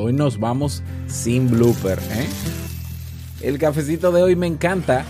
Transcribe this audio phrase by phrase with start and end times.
[0.00, 1.98] Hoy nos vamos sin blooper.
[2.12, 2.28] ¿eh?
[3.40, 5.04] El cafecito de hoy me encanta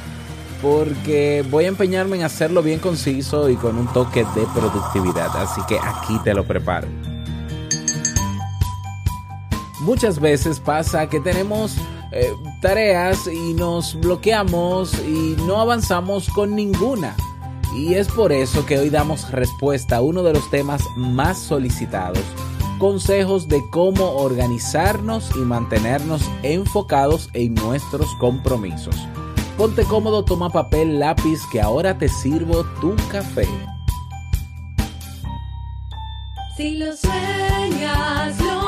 [0.62, 5.28] porque voy a empeñarme en hacerlo bien conciso y con un toque de productividad.
[5.36, 6.88] Así que aquí te lo preparo.
[9.80, 11.76] Muchas veces pasa que tenemos
[12.10, 12.32] eh,
[12.62, 17.14] tareas y nos bloqueamos y no avanzamos con ninguna.
[17.76, 22.24] Y es por eso que hoy damos respuesta a uno de los temas más solicitados.
[22.78, 28.94] Consejos de cómo organizarnos y mantenernos enfocados en nuestros compromisos.
[29.56, 33.48] Ponte cómodo, toma papel, lápiz, que ahora te sirvo tu café.
[36.56, 38.67] Si lo sueñas, lo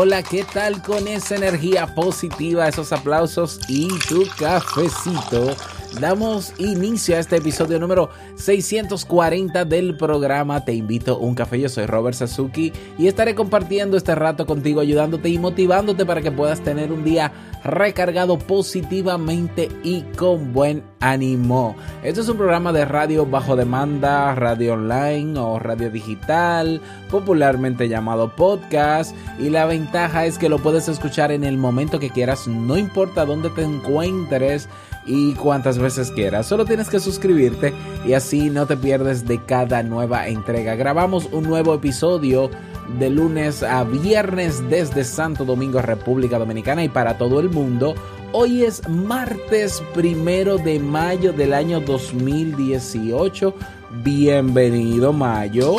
[0.00, 5.56] Hola, ¿qué tal con esa energía positiva, esos aplausos y tu cafecito?
[5.94, 11.58] Damos inicio a este episodio número 640 del programa Te invito a un café.
[11.58, 16.30] Yo soy Robert Sasuki y estaré compartiendo este rato contigo, ayudándote y motivándote para que
[16.30, 17.32] puedas tener un día
[17.64, 21.74] recargado positivamente y con buen ánimo.
[22.04, 26.80] Esto es un programa de radio bajo demanda, radio online o radio digital,
[27.10, 29.16] popularmente llamado podcast.
[29.40, 33.24] Y la ventaja es que lo puedes escuchar en el momento que quieras, no importa
[33.24, 34.68] dónde te encuentres
[35.08, 36.46] y cuántas veces quieras.
[36.46, 37.72] Solo tienes que suscribirte
[38.06, 40.76] y así no te pierdes de cada nueva entrega.
[40.76, 42.50] Grabamos un nuevo episodio
[42.98, 47.94] de lunes a viernes desde Santo Domingo, República Dominicana y para todo el mundo.
[48.32, 53.54] Hoy es martes primero de mayo del año 2018.
[54.02, 55.76] Bienvenido Mayo.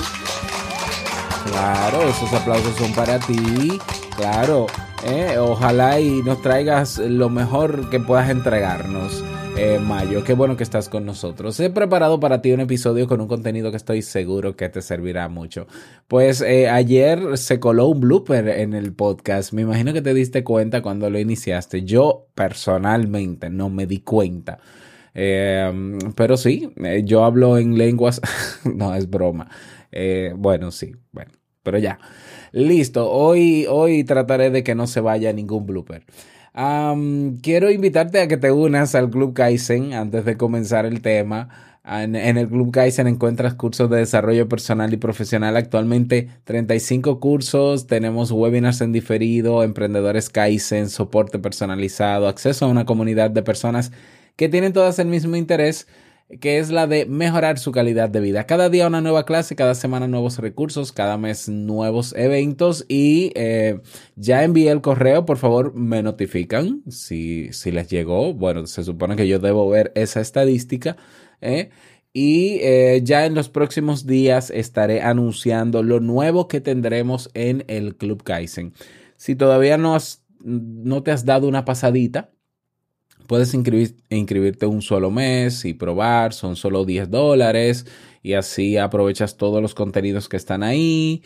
[1.45, 3.79] Claro, esos aplausos son para ti.
[4.16, 4.66] Claro,
[5.05, 9.23] eh, ojalá y nos traigas lo mejor que puedas entregarnos.
[9.57, 11.59] Eh, Mayo, qué bueno que estás con nosotros.
[11.59, 15.27] He preparado para ti un episodio con un contenido que estoy seguro que te servirá
[15.27, 15.67] mucho.
[16.07, 19.51] Pues eh, ayer se coló un blooper en el podcast.
[19.51, 21.83] Me imagino que te diste cuenta cuando lo iniciaste.
[21.83, 24.59] Yo personalmente no me di cuenta.
[25.13, 28.21] Eh, pero sí, eh, yo hablo en lenguas.
[28.63, 29.49] no, es broma.
[29.91, 31.31] Eh, bueno, sí, bueno,
[31.63, 31.99] pero ya.
[32.51, 36.03] Listo, hoy, hoy trataré de que no se vaya ningún blooper.
[37.41, 41.49] Quiero invitarte a que te unas al Club Kaizen antes de comenzar el tema.
[41.85, 45.55] En, en el Club Kaizen encuentras cursos de desarrollo personal y profesional.
[45.55, 53.31] Actualmente 35 cursos, tenemos webinars en diferido, emprendedores Kaizen, soporte personalizado, acceso a una comunidad
[53.31, 53.91] de personas
[54.35, 55.88] que tienen todas el mismo interés
[56.40, 58.45] que es la de mejorar su calidad de vida.
[58.45, 63.81] Cada día una nueva clase, cada semana nuevos recursos, cada mes nuevos eventos y eh,
[64.16, 68.34] ya envié el correo, por favor me notifican si, si les llegó.
[68.34, 70.97] Bueno, se supone que yo debo ver esa estadística.
[71.41, 71.72] ¿eh?
[72.13, 77.95] Y eh, ya en los próximos días estaré anunciando lo nuevo que tendremos en el
[77.95, 78.73] Club Kaizen.
[79.16, 82.31] Si todavía no, has, no te has dado una pasadita,
[83.29, 87.85] Puedes inscribir, inscribirte un solo mes y probar, son solo 10 dólares
[88.23, 91.22] y así aprovechas todos los contenidos que están ahí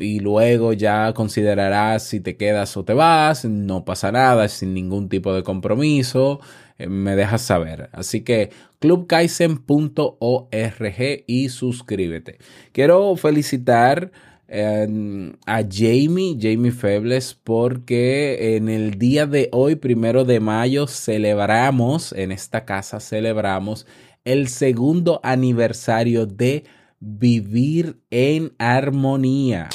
[0.00, 5.10] y luego ya considerarás si te quedas o te vas, no pasa nada, sin ningún
[5.10, 6.40] tipo de compromiso,
[6.78, 7.90] eh, me dejas saber.
[7.92, 12.38] Así que clubkaisen.org y suscríbete.
[12.72, 14.10] Quiero felicitar
[14.52, 22.32] a Jamie, Jamie Febles, porque en el día de hoy, primero de mayo, celebramos, en
[22.32, 23.86] esta casa celebramos
[24.24, 26.64] el segundo aniversario de
[27.00, 29.70] Vivir en Armonía.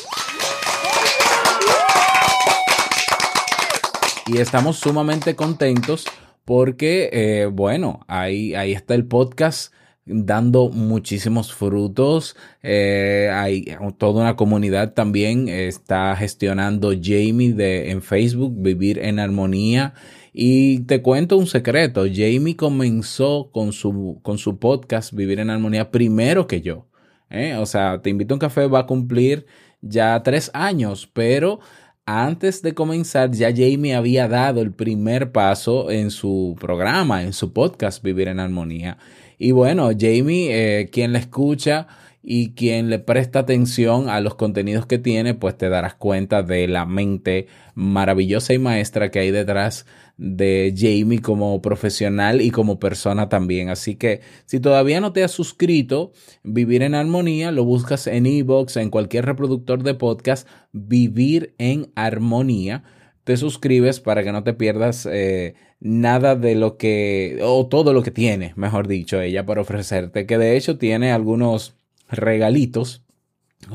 [4.28, 6.06] Y estamos sumamente contentos
[6.46, 9.74] porque, eh, bueno, ahí, ahí está el podcast
[10.08, 12.36] dando muchísimos frutos.
[12.64, 13.66] Eh, hay
[13.98, 19.94] toda una comunidad también está gestionando Jamie de, en Facebook, Vivir en Armonía.
[20.34, 25.90] Y te cuento un secreto, Jamie comenzó con su, con su podcast Vivir en Armonía
[25.90, 26.86] primero que yo.
[27.30, 27.56] ¿eh?
[27.56, 29.46] O sea, te invito a un café, va a cumplir
[29.82, 31.60] ya tres años, pero
[32.08, 37.52] antes de comenzar ya Jamie había dado el primer paso en su programa, en su
[37.52, 38.98] podcast Vivir en Armonía.
[39.38, 41.88] Y bueno, Jamie, eh, quien la escucha
[42.24, 46.70] y quien le presta atención a los contenidos que tiene, pues te darás cuenta de
[46.70, 49.86] la mente maravillosa y maestra que hay detrás
[50.18, 53.70] de Jamie como profesional y como persona también.
[53.70, 56.12] Así que si todavía no te has suscrito,
[56.44, 62.84] Vivir en Armonía, lo buscas en Evox, en cualquier reproductor de podcast, Vivir en Armonía.
[63.24, 68.02] Te suscribes para que no te pierdas eh, nada de lo que, o todo lo
[68.02, 71.76] que tiene, mejor dicho, ella para ofrecerte, que de hecho tiene algunos
[72.10, 73.04] regalitos.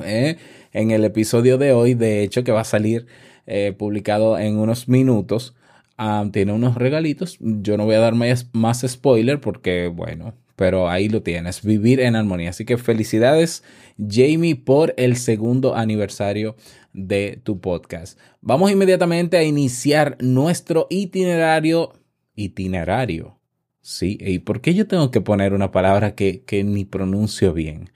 [0.04, 0.38] eh,
[0.72, 3.06] en el episodio de hoy, de hecho, que va a salir
[3.46, 5.54] eh, publicado en unos minutos.
[5.96, 7.38] Ah, tiene unos regalitos.
[7.40, 11.62] Yo no voy a dar más, más spoiler porque, bueno, pero ahí lo tienes.
[11.62, 12.50] Vivir en armonía.
[12.50, 13.62] Así que felicidades,
[13.98, 16.56] Jamie, por el segundo aniversario
[16.92, 18.18] de tu podcast.
[18.40, 21.92] Vamos inmediatamente a iniciar nuestro itinerario.
[22.34, 23.38] Itinerario.
[23.80, 27.90] Sí, ¿y por qué yo tengo que poner una palabra que, que ni pronuncio bien?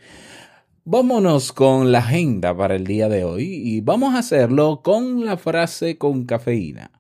[0.84, 5.37] Vámonos con la agenda para el día de hoy y vamos a hacerlo con la
[5.37, 6.95] frase con cafeína.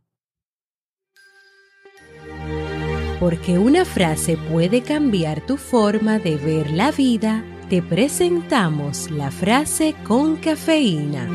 [3.18, 9.94] Porque una frase puede cambiar tu forma de ver la vida, te presentamos la frase
[10.04, 11.26] con cafeína.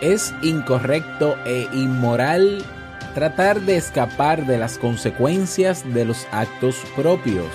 [0.00, 2.64] Es incorrecto e inmoral
[3.14, 7.46] tratar de escapar de las consecuencias de los actos propios.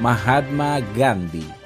[0.00, 1.57] Mahatma Gandhi.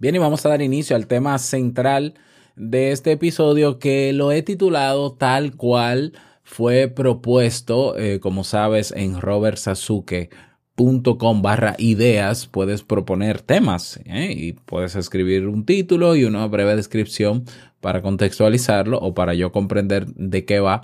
[0.00, 2.14] Bien, y vamos a dar inicio al tema central
[2.54, 6.12] de este episodio que lo he titulado tal cual
[6.44, 14.32] fue propuesto, eh, como sabes, en robertsazuke.com barra ideas puedes proponer temas ¿eh?
[14.36, 17.42] y puedes escribir un título y una breve descripción
[17.80, 20.82] para contextualizarlo o para yo comprender de qué va.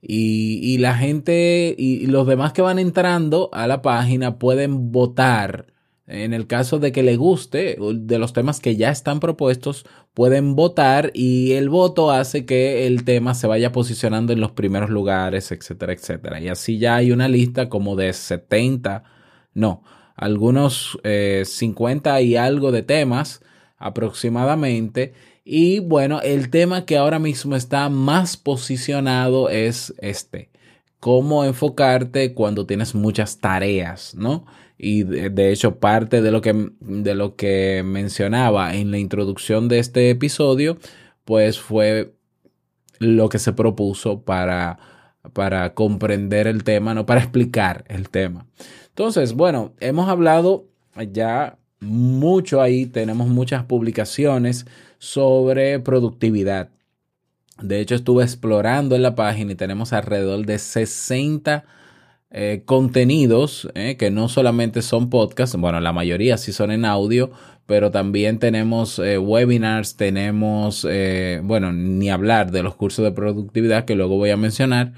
[0.00, 5.71] Y la gente y los demás que van entrando a la página pueden votar
[6.12, 10.54] en el caso de que le guste de los temas que ya están propuestos, pueden
[10.54, 15.50] votar y el voto hace que el tema se vaya posicionando en los primeros lugares,
[15.52, 16.40] etcétera, etcétera.
[16.40, 19.04] Y así ya hay una lista como de 70,
[19.54, 19.82] no,
[20.14, 23.40] algunos eh, 50 y algo de temas
[23.78, 25.14] aproximadamente.
[25.44, 30.50] Y bueno, el tema que ahora mismo está más posicionado es este.
[31.00, 34.44] Cómo enfocarte cuando tienes muchas tareas, ¿no?
[34.84, 39.78] Y de, hecho parte de lo que de lo que mencionaba en la introducción de
[39.78, 40.76] este episodio
[41.24, 42.16] pues fue
[42.98, 44.80] lo que se propuso para
[45.34, 48.46] para comprender el tema no para explicar el tema.
[48.88, 50.66] Entonces bueno hemos hablado
[51.12, 54.66] ya mucho ahí tenemos muchas publicaciones
[54.98, 56.70] sobre productividad.
[57.62, 61.64] De hecho estuve explorando en la página y tenemos alrededor de 60
[62.34, 67.30] eh, contenidos eh, que no solamente son podcasts, bueno, la mayoría sí son en audio,
[67.66, 70.86] pero también tenemos eh, webinars, tenemos,
[71.42, 74.94] bueno, ni hablar de los cursos de productividad que luego voy a mencionar.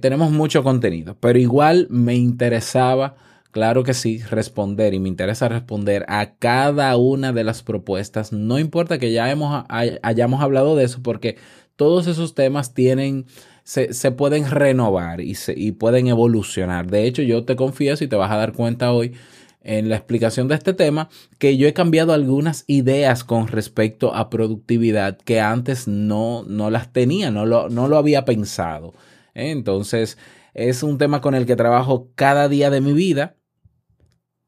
[0.00, 3.16] tenemos mucho contenido, pero igual me interesaba,
[3.50, 8.60] claro que sí, responder y me interesa responder a cada una de las propuestas, no
[8.60, 11.36] importa que ya hemos, hayamos hablado de eso, porque
[11.74, 13.26] todos esos temas tienen
[13.64, 16.86] se, se pueden renovar y, se, y pueden evolucionar.
[16.90, 19.14] De hecho, yo te confieso y te vas a dar cuenta hoy
[19.62, 24.28] en la explicación de este tema que yo he cambiado algunas ideas con respecto a
[24.28, 28.92] productividad que antes no, no las tenía, no lo, no lo había pensado.
[29.34, 29.50] ¿eh?
[29.50, 30.18] Entonces,
[30.52, 33.36] es un tema con el que trabajo cada día de mi vida.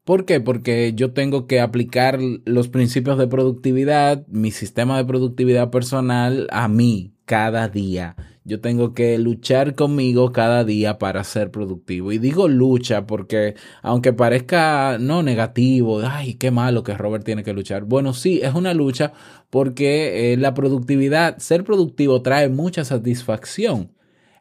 [0.03, 0.39] ¿Por qué?
[0.39, 6.69] Porque yo tengo que aplicar los principios de productividad, mi sistema de productividad personal a
[6.69, 8.15] mí cada día.
[8.47, 12.13] Yo tengo que luchar conmigo cada día para ser productivo.
[12.13, 17.51] Y digo lucha porque aunque parezca no negativo, ay, qué malo que Robert tiene que
[17.51, 17.83] luchar.
[17.83, 19.11] Bueno, sí, es una lucha
[19.49, 23.91] porque eh, la productividad, ser productivo trae mucha satisfacción.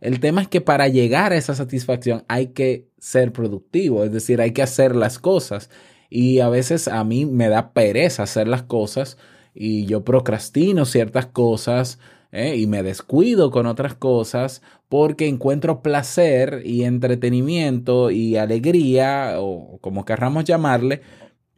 [0.01, 4.41] El tema es que para llegar a esa satisfacción hay que ser productivo, es decir,
[4.41, 5.69] hay que hacer las cosas.
[6.09, 9.19] Y a veces a mí me da pereza hacer las cosas
[9.53, 11.99] y yo procrastino ciertas cosas
[12.37, 12.57] ¿eh?
[12.57, 20.05] y me descuido con otras cosas porque encuentro placer y entretenimiento y alegría, o como
[20.05, 21.01] querramos llamarle,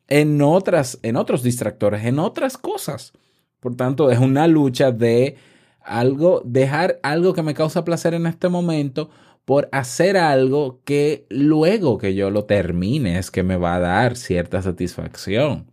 [0.06, 3.12] en, otras, en otros distractores, en otras cosas.
[3.60, 5.36] Por tanto, es una lucha de
[5.82, 9.10] algo, dejar algo que me causa placer en este momento
[9.44, 14.16] por hacer algo que luego que yo lo termine es que me va a dar
[14.16, 15.70] cierta satisfacción.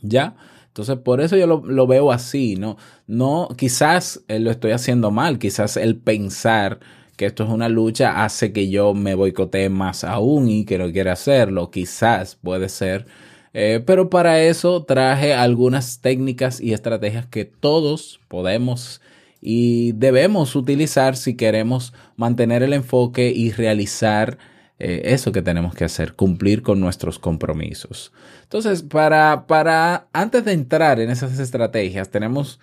[0.00, 0.36] ¿Ya?
[0.72, 2.78] Entonces, por eso yo lo, veo así, ¿no?
[3.06, 6.80] No, quizás eh, lo estoy haciendo mal, quizás el pensar
[7.18, 10.90] que esto es una lucha hace que yo me boicotee más aún y que no
[10.90, 13.04] quiera hacerlo, quizás puede ser.
[13.52, 19.02] Eh, pero para eso traje algunas técnicas y estrategias que todos podemos
[19.42, 24.38] y debemos utilizar si queremos mantener el enfoque y realizar
[24.78, 28.12] eh, eso que tenemos que hacer, cumplir con nuestros compromisos.
[28.42, 32.58] Entonces, para, para antes de entrar en esas estrategias, tenemos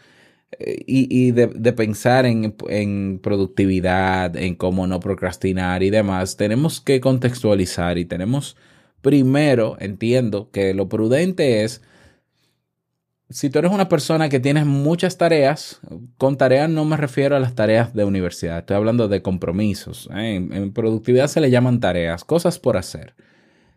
[0.59, 6.37] eh, y, y de, de, pensar en, en productividad, en cómo no procrastinar y demás,
[6.37, 8.57] tenemos que contextualizar y tenemos
[9.01, 11.81] primero, entiendo que lo prudente es
[13.29, 15.81] si tú eres una persona que tienes muchas tareas,
[16.17, 20.09] con tareas no me refiero a las tareas de universidad, estoy hablando de compromisos.
[20.13, 20.35] ¿eh?
[20.35, 23.15] En, en, productividad se le llaman tareas, cosas por hacer.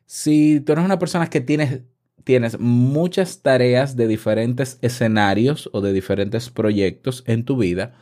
[0.07, 1.83] Si tú eres una persona que tienes,
[2.25, 7.93] tienes muchas tareas de diferentes escenarios o de diferentes proyectos en tu vida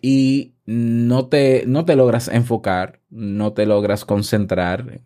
[0.00, 5.02] y no te, no te logras enfocar, no te logras concentrar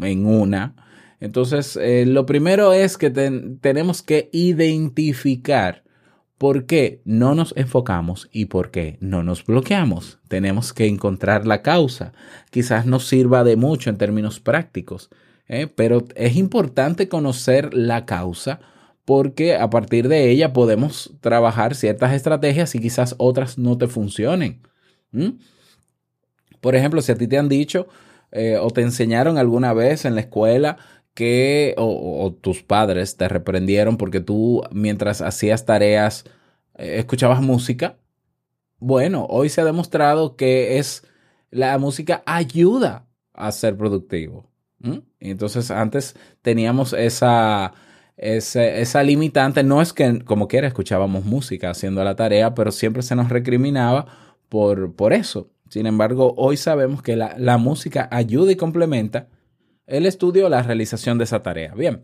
[0.00, 0.76] en una,
[1.20, 5.84] entonces, eh, lo primero es que ten, tenemos que identificar
[6.38, 10.18] por qué no nos enfocamos y por qué no nos bloqueamos.
[10.28, 12.12] Tenemos que encontrar la causa.
[12.50, 15.08] Quizás nos sirva de mucho en términos prácticos,
[15.48, 15.66] ¿eh?
[15.66, 18.60] pero es importante conocer la causa
[19.06, 24.60] porque a partir de ella podemos trabajar ciertas estrategias y quizás otras no te funcionen.
[26.60, 27.86] Por ejemplo, si a ti te han dicho
[28.32, 30.76] eh, o te enseñaron alguna vez en la escuela,
[31.16, 36.26] que o, tus padres te reprendieron porque tú mientras hacías tareas
[36.76, 37.96] eh, escuchabas música.
[38.78, 41.04] Bueno, hoy se ha demostrado que es
[41.50, 44.50] la música ayuda a ser productivo.
[45.18, 47.72] Entonces antes teníamos esa,
[48.18, 49.64] esa, esa limitante.
[49.64, 54.06] No es que como quiera escuchábamos música haciendo la tarea, pero siempre se nos recriminaba
[54.50, 55.50] por, por eso.
[55.70, 59.28] Sin embargo, hoy sabemos que la, la música ayuda y complementa
[59.86, 61.74] el estudio la realización de esa tarea.
[61.74, 62.02] Bien,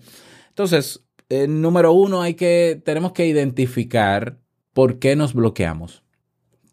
[0.48, 4.38] entonces, eh, número uno, hay que, tenemos que identificar
[4.72, 6.02] por qué nos bloqueamos,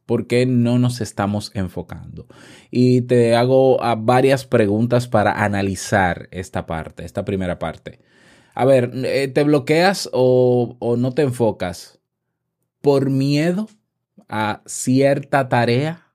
[0.06, 2.28] por qué no nos estamos enfocando.
[2.72, 8.00] Y te hago a varias preguntas para analizar esta parte, esta primera parte.
[8.54, 12.00] A ver, eh, ¿te bloqueas o no te enfocas
[12.82, 13.70] por miedo
[14.28, 16.06] a cierta tarea?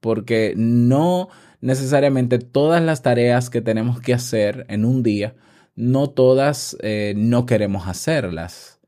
[0.00, 1.28] Porque no
[1.60, 5.34] necesariamente todas las tareas que tenemos que hacer en un día,
[5.76, 8.80] no todas eh, no queremos hacerlas.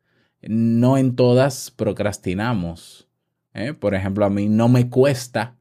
[0.43, 3.09] No en todas procrastinamos.
[3.55, 3.75] ¿eh?
[3.75, 5.57] Por ejemplo, a mí no me cuesta,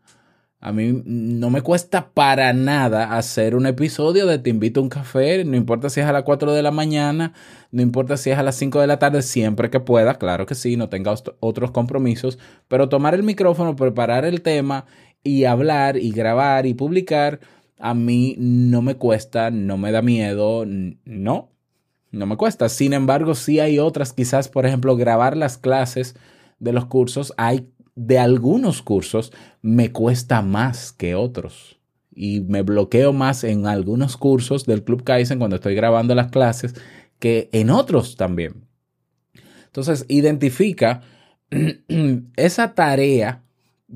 [0.60, 4.90] a mí no me cuesta para nada hacer un episodio de Te invito a un
[4.90, 7.34] café, no importa si es a las 4 de la mañana,
[7.72, 10.56] no importa si es a las 5 de la tarde, siempre que pueda, claro que
[10.56, 14.86] sí, no tenga otros compromisos, pero tomar el micrófono, preparar el tema
[15.24, 17.40] y hablar y grabar y publicar,
[17.78, 21.52] a mí no me cuesta, no me da miedo, no,
[22.12, 22.70] no me cuesta.
[22.70, 26.16] Sin embargo, sí hay otras, quizás, por ejemplo, grabar las clases
[26.60, 31.80] de los cursos, hay de algunos cursos, me cuesta más que otros.
[32.14, 36.76] Y me bloqueo más en algunos cursos del Club Kaizen cuando estoy grabando las clases
[37.20, 38.68] que en otros también.
[39.66, 41.02] Entonces, identifica
[42.36, 43.41] esa tarea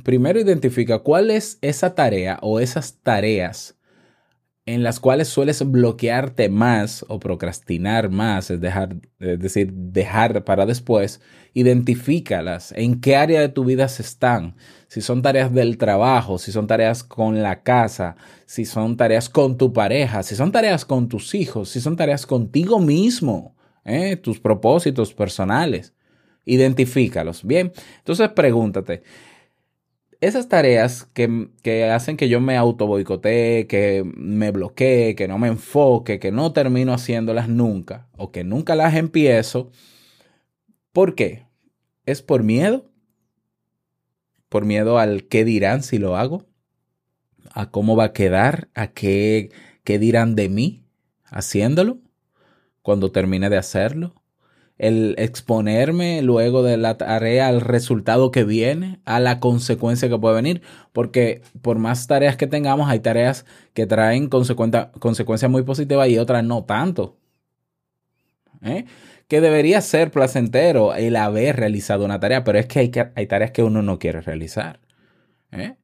[0.03, 3.75] primero identifica cuál es esa tarea o esas tareas
[4.67, 10.65] en las cuales sueles bloquearte más o procrastinar más, es, dejar, es decir, dejar para
[10.65, 11.21] después,
[11.53, 14.55] identifícalas, en qué área de tu vida se están,
[14.87, 18.15] si son tareas del trabajo, si son tareas con la casa,
[18.47, 22.25] si son tareas con tu pareja, si son tareas con tus hijos, si son tareas
[22.25, 24.15] contigo mismo, ¿eh?
[24.15, 25.93] tus propósitos personales,
[26.43, 27.45] identifícalos.
[27.45, 29.03] Bien, entonces pregúntate,
[30.21, 35.37] esas tareas que, que, hacen que yo me auto boicotee, que me bloquee, que no
[35.37, 39.71] me enfoque, que no termino haciéndolas nunca o que nunca las empiezo,
[40.91, 41.45] ¿por qué?
[42.05, 42.91] ¿Es por miedo?
[44.49, 46.45] ¿Por miedo al qué dirán si lo hago?
[47.51, 48.69] ¿A cómo va a quedar?
[48.73, 49.51] ¿A qué,
[49.83, 50.85] qué dirán de mí
[51.25, 51.99] haciéndolo?
[52.85, 54.13] cuando termine de hacerlo,
[54.77, 60.35] el exponerme luego de la tarea al resultado que viene, a la consecuencia que puede
[60.35, 60.61] venir,
[60.93, 66.43] porque por más tareas que tengamos, hay tareas que traen consecuencias muy positivas y otras
[66.43, 67.17] no tanto.
[68.61, 68.85] ¿Eh?
[69.27, 73.27] Que debería ser placentero el haber realizado una tarea, pero es que hay, que, hay
[73.27, 74.79] tareas que uno no quiere realizar.
[75.51, 75.75] ¿Eh?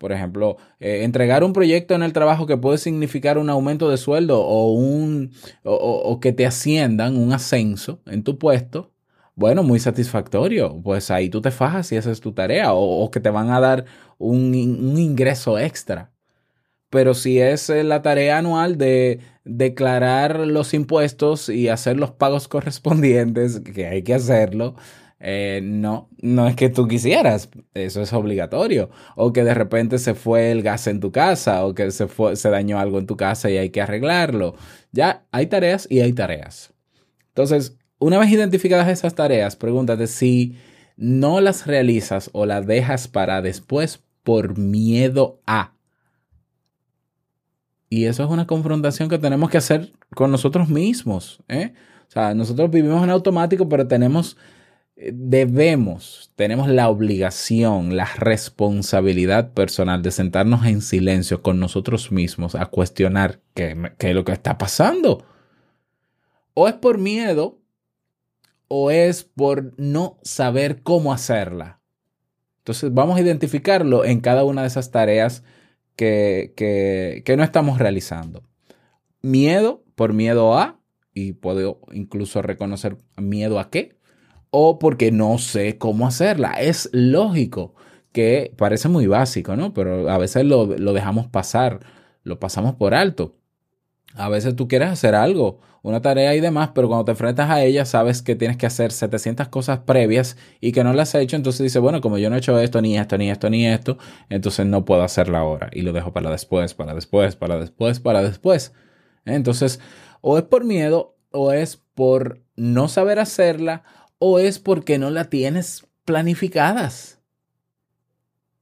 [0.00, 3.98] Por ejemplo, eh, entregar un proyecto en el trabajo que puede significar un aumento de
[3.98, 5.30] sueldo o, un,
[5.62, 8.94] o, que te asciendan, un ascenso en tu puesto,
[9.34, 10.80] bueno, muy satisfactorio.
[10.82, 12.72] Pues ahí tú te fajas y esa es tu tarea.
[12.72, 13.84] O, que te van a dar
[14.16, 16.10] un, un, ingreso extra.
[16.88, 22.48] Pero si es eh, la tarea anual de declarar los impuestos y hacer los pagos
[22.54, 24.76] correspondientes, que hay que hacerlo,
[25.22, 28.90] eh, no, no es que tú quisieras, eso es obligatorio.
[29.16, 32.36] O que de repente se fue el gas en tu casa, o que se, fue,
[32.36, 34.54] se dañó algo en tu casa y hay que arreglarlo.
[34.92, 36.72] Ya hay tareas y hay tareas.
[37.28, 40.56] Entonces, una vez identificadas esas tareas, pregúntate si
[40.96, 45.74] no las realizas o las dejas para después por miedo a.
[47.90, 51.42] Y eso es una confrontación que tenemos que hacer con nosotros mismos.
[51.48, 51.74] ¿eh?
[52.08, 54.36] O sea, nosotros vivimos en automático, pero tenemos
[55.00, 62.66] debemos, tenemos la obligación, la responsabilidad personal de sentarnos en silencio con nosotros mismos a
[62.66, 65.24] cuestionar qué, qué, es lo que está pasando.
[66.52, 67.58] O es por miedo
[68.68, 71.80] o es por no saber cómo hacerla.
[72.58, 75.44] Entonces vamos a identificarlo en cada una de esas tareas
[75.96, 78.42] que, que, que no estamos realizando.
[79.22, 80.78] Miedo por miedo a,
[81.14, 83.99] y puedo incluso reconocer miedo a qué,
[84.50, 86.52] o porque no sé cómo hacerla.
[86.60, 87.74] Es lógico
[88.12, 89.72] que parece muy básico, ¿no?
[89.72, 91.80] Pero a veces lo, lo, dejamos pasar,
[92.24, 93.36] lo pasamos por alto.
[94.14, 97.62] A veces tú quieres hacer algo, una tarea y demás, pero cuando te enfrentas a
[97.62, 101.36] ella sabes que tienes que hacer 700 cosas previas y que no las has hecho,
[101.36, 103.98] entonces dices, bueno, como yo no he hecho esto, ni esto, ni esto, ni esto,
[104.28, 108.22] entonces no puedo hacerla ahora y lo dejo para después, para después, para después, para
[108.22, 108.74] después.
[109.24, 109.80] Entonces,
[110.20, 113.84] o es por miedo o es por no saber hacerla
[114.20, 117.20] o es porque no la tienes planificadas.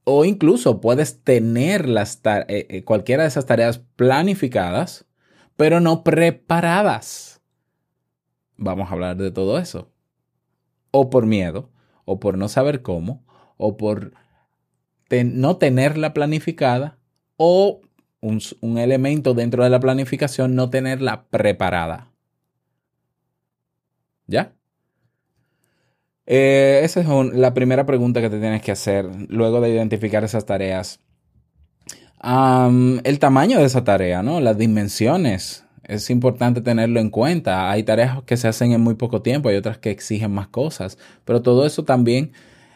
[0.05, 5.05] O incluso puedes tener las eh, eh, cualquiera de esas tareas planificadas,
[5.57, 7.42] pero no preparadas.
[8.57, 9.90] Vamos a hablar de todo eso.
[10.92, 11.71] O por miedo,
[12.05, 14.14] o por no saber cómo, o por
[15.11, 16.99] no tenerla planificada,
[17.37, 17.81] o
[18.21, 22.12] un, un elemento dentro de la planificación no tenerla preparada.
[24.27, 24.58] ¿Ya?
[26.31, 30.45] Eh, esa es la primera pregunta que te tienes que hacer luego de identificar esas
[30.45, 31.01] tareas.
[32.23, 34.38] Um, el tamaño de esa tarea, ¿no?
[34.38, 35.64] Las dimensiones.
[35.85, 37.71] Es importante tenerlo en cuenta.
[37.71, 40.99] Hay tareas que se hacen en muy poco tiempo, hay otras que exigen más cosas,
[41.25, 42.33] pero todo eso también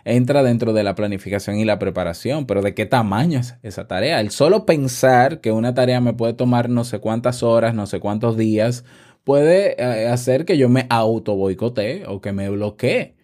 [0.06, 2.46] entra dentro de la planificación y la preparación.
[2.46, 4.20] Pero ¿de qué tamaño es esa tarea?
[4.20, 8.00] El solo pensar que una tarea me puede tomar no sé cuántas horas, no sé
[8.00, 8.86] cuántos días,
[9.24, 13.20] puede eh, hacer que yo me auto boicotee o que me bloquee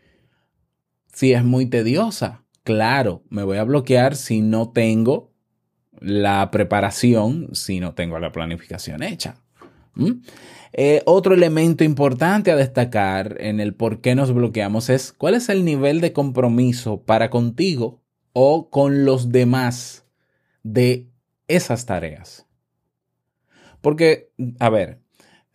[1.19, 2.45] si es muy tediosa.
[2.63, 5.33] Claro, me voy a bloquear si no tengo
[5.99, 9.35] la preparación, si no tengo la planificación hecha.
[9.95, 10.21] ¿Mm?
[10.75, 15.49] Eh, otro elemento importante a destacar en el por qué nos bloqueamos es cuál es
[15.49, 18.01] el nivel de compromiso para contigo
[18.33, 20.07] o con los demás
[20.63, 21.09] de
[21.49, 22.47] esas tareas.
[23.81, 25.01] Porque, a ver,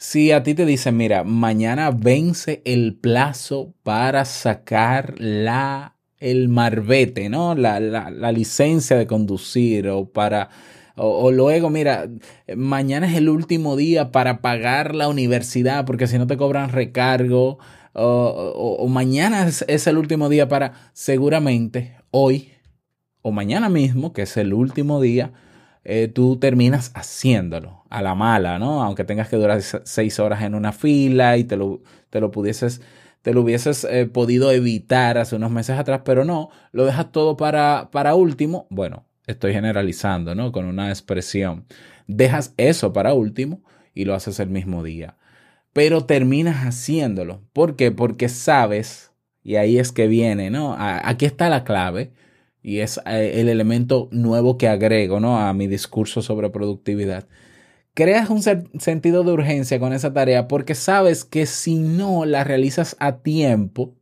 [0.04, 7.30] si a ti te dicen, mira, mañana vence el plazo para sacar la, el marbete,
[7.30, 7.56] ¿no?
[7.56, 10.50] La, la, la licencia de conducir o para...
[10.98, 12.10] O, o, luego, mira,
[12.54, 17.60] mañana es el último día para pagar la universidad porque si no te cobran recargo.
[17.94, 22.52] O, o, mañana es, es el último día para, seguramente, hoy
[23.22, 25.32] o mañana mismo, que es el último día,
[25.86, 28.84] eh, tú terminas haciéndolo a la mala, ¿no?
[28.84, 32.82] Aunque tengas que durar seis horas en una fila y te lo, te lo pudieses,
[33.22, 37.38] te lo hubieses eh, podido evitar hace unos meses atrás, pero no, lo dejas todo
[37.38, 38.68] para, para último.
[38.70, 40.52] Bueno, estoy generalizando, ¿no?
[40.52, 41.66] Con una expresión.
[42.08, 43.62] Dejas eso para último
[43.94, 45.18] y lo haces el mismo día.
[45.72, 47.42] Pero terminas haciéndolo.
[47.54, 47.92] ¿Por qué?
[47.92, 49.12] Porque sabes,
[49.44, 50.76] y ahí es que viene, ¿no?
[50.78, 52.12] Aquí está la clave
[52.64, 55.38] y es eh, el elemento nuevo que agrego ¿no?
[55.38, 57.28] a mi discurso sobre productividad.
[57.96, 62.96] Creas un sentido de urgencia con esa tarea porque sabes que si no la realizas
[63.00, 63.96] a tiempo,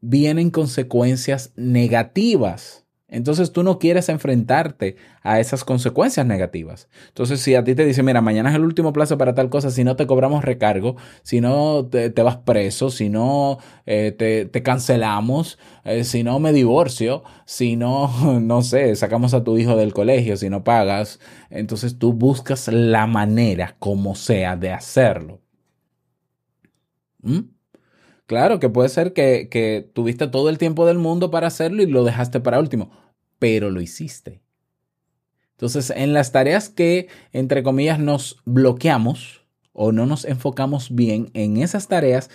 [0.00, 6.88] vienen consecuencias negativas Entonces tú no quieres enfrentarte a esas consecuencias negativas.
[7.08, 9.70] Entonces si a ti te dicen, mira, mañana es el último plazo para tal cosa,
[9.70, 14.62] si no te cobramos recargo, si no te, vas preso, si no eh, te, te,
[14.62, 19.94] cancelamos, eh, si no me divorcio, si no, no sé, sacamos a tu hijo del
[19.94, 21.18] colegio, si no pagas,
[21.48, 25.40] entonces tú buscas la manera como sea de hacerlo.
[27.22, 27.57] ¿Mm?
[28.28, 32.04] Claro que puede ser que, tuviste todo el tiempo del mundo para hacerlo y lo
[32.04, 32.90] dejaste para último,
[33.38, 34.42] pero lo hiciste.
[35.52, 41.56] Entonces, en las tareas que, entre comillas, nos bloqueamos o no nos enfocamos bien en
[41.56, 42.28] esas tareas,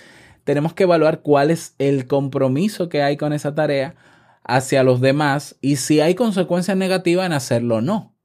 [0.43, 3.93] tenemos que evaluar cuál es el compromiso que hay con esa tarea
[4.43, 8.15] hacia los demás y si hay consecuencias negativas en hacerlo o no.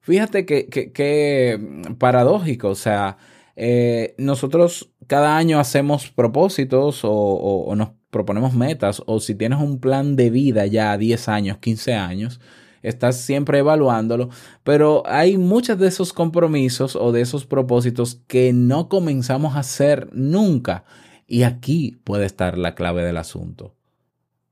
[0.00, 3.16] Fíjate que, que, que paradójico, o sea,
[3.56, 10.14] eh, nosotros cada año hacemos propósitos o, nos proponemos metas o si tienes un plan
[10.14, 12.40] de vida ya a 10 años, 15 años,
[12.82, 14.28] estás siempre evaluándolo,
[14.62, 20.08] pero hay muchos de esos compromisos o de esos propósitos que no comenzamos a hacer
[20.12, 20.84] nunca.
[21.26, 23.74] Y aquí puede estar la clave del asunto.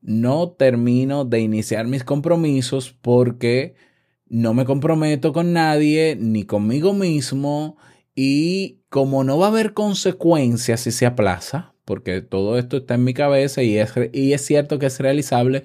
[0.01, 3.77] No termino de iniciar mis compromisos porque
[4.29, 7.77] no me comprometo con nadie ni conmigo mismo
[8.15, 13.05] y como no va a haber consecuencias si se aplaza, porque todo esto está en
[13.05, 15.65] mi cabeza y es, y es cierto que es realizable,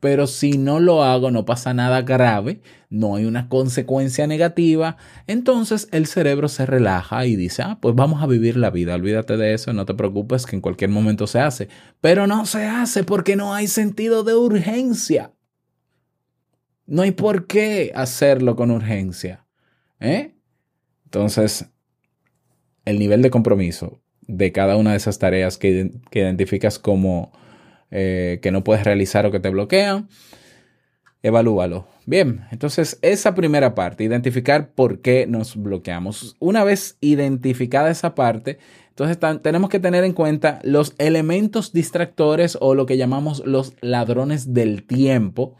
[0.00, 5.88] pero si no lo hago no pasa nada grave, no hay una consecuencia negativa, entonces
[5.92, 9.52] el cerebro se relaja y dice, ah, pues vamos a vivir la vida, olvídate de
[9.52, 11.68] eso, no te preocupes que en cualquier momento se hace,
[12.00, 15.32] pero no se hace porque no hay sentido de urgencia.
[16.86, 19.46] No hay por qué hacerlo con urgencia.
[20.00, 20.34] ¿eh?
[21.04, 21.70] Entonces,
[22.84, 27.32] el nivel de compromiso de cada una de esas tareas que, que identificas como
[27.90, 30.08] eh, que no puedes realizar o que te bloquean,
[31.22, 31.88] evalúalo.
[32.06, 36.36] Bien, entonces esa primera parte, identificar por qué nos bloqueamos.
[36.38, 38.58] Una vez identificada esa parte,
[38.90, 44.54] entonces tenemos que tener en cuenta los elementos distractores o lo que llamamos los ladrones
[44.54, 45.56] del tiempo,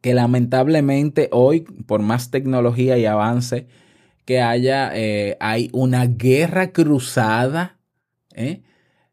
[0.00, 3.66] que lamentablemente hoy, por más tecnología y avance,
[4.28, 7.80] que haya, eh, hay una guerra cruzada
[8.34, 8.60] eh,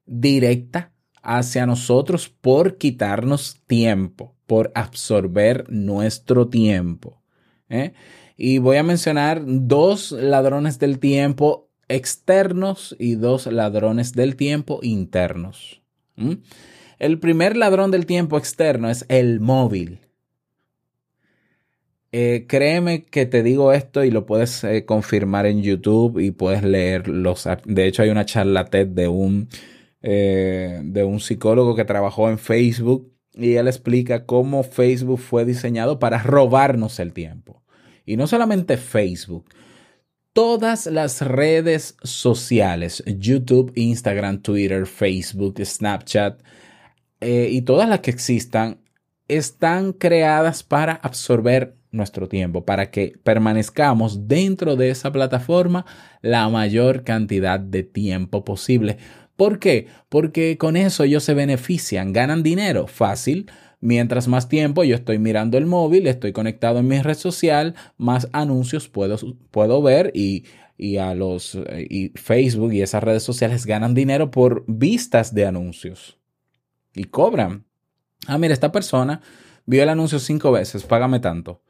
[0.06, 7.24] directa hacia nosotros por quitarnos tiempo, por absorber nuestro tiempo.
[7.70, 7.94] ¿eh?
[8.36, 15.82] Y voy a mencionar dos ladrones del tiempo externos y dos ladrones del tiempo internos.
[17.00, 20.05] El primer ladrón del tiempo externo es el móvil.
[22.18, 26.64] Eh, créeme que te digo esto y lo puedes eh, confirmar en YouTube y puedes
[26.64, 27.46] leer los...
[27.66, 29.50] De hecho hay una charla TED de un,
[30.02, 36.00] eh, de un psicólogo que trabajó en Facebook y él explica cómo Facebook fue diseñado
[36.00, 37.64] para robarnos el tiempo.
[38.06, 39.50] Y no solamente Facebook,
[40.32, 46.42] todas las redes sociales, YouTube, Instagram, Twitter, Facebook, Snapchat
[47.20, 48.80] y todas las que existan,
[49.28, 55.86] están creadas para absorber nuestro tiempo, para que permanezcamos dentro de esa plataforma
[56.22, 58.98] la mayor cantidad de tiempo posible.
[59.36, 59.88] ¿Por qué?
[60.10, 63.52] Porque con eso ellos se benefician, ganan dinero fácil.
[63.82, 68.30] Mientras más tiempo yo estoy mirando el móvil, estoy conectado en mi red social, más
[68.32, 69.18] anuncios puedo,
[69.52, 70.46] puedo ver y,
[70.78, 71.58] y a los
[71.90, 76.18] y Facebook y esas redes sociales ganan dinero por vistas de anuncios
[76.96, 77.66] y cobran.
[78.28, 79.22] Ah, mira, esta persona
[79.66, 81.62] vio el anuncio cinco veces, págame tanto.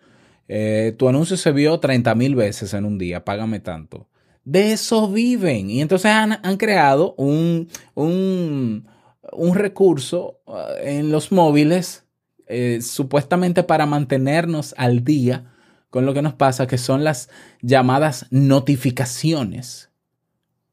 [0.48, 4.08] Eh, tu anuncio se vio 30 mil veces en un día, págame tanto.
[4.44, 5.70] De eso viven.
[5.70, 8.88] Y entonces han, han creado un, un,
[9.32, 12.06] un, recurso uh, en los móviles
[12.48, 15.52] eh, supuestamente para mantenernos al día
[15.90, 17.30] con lo que nos pasa, que son las
[17.62, 19.90] llamadas notificaciones.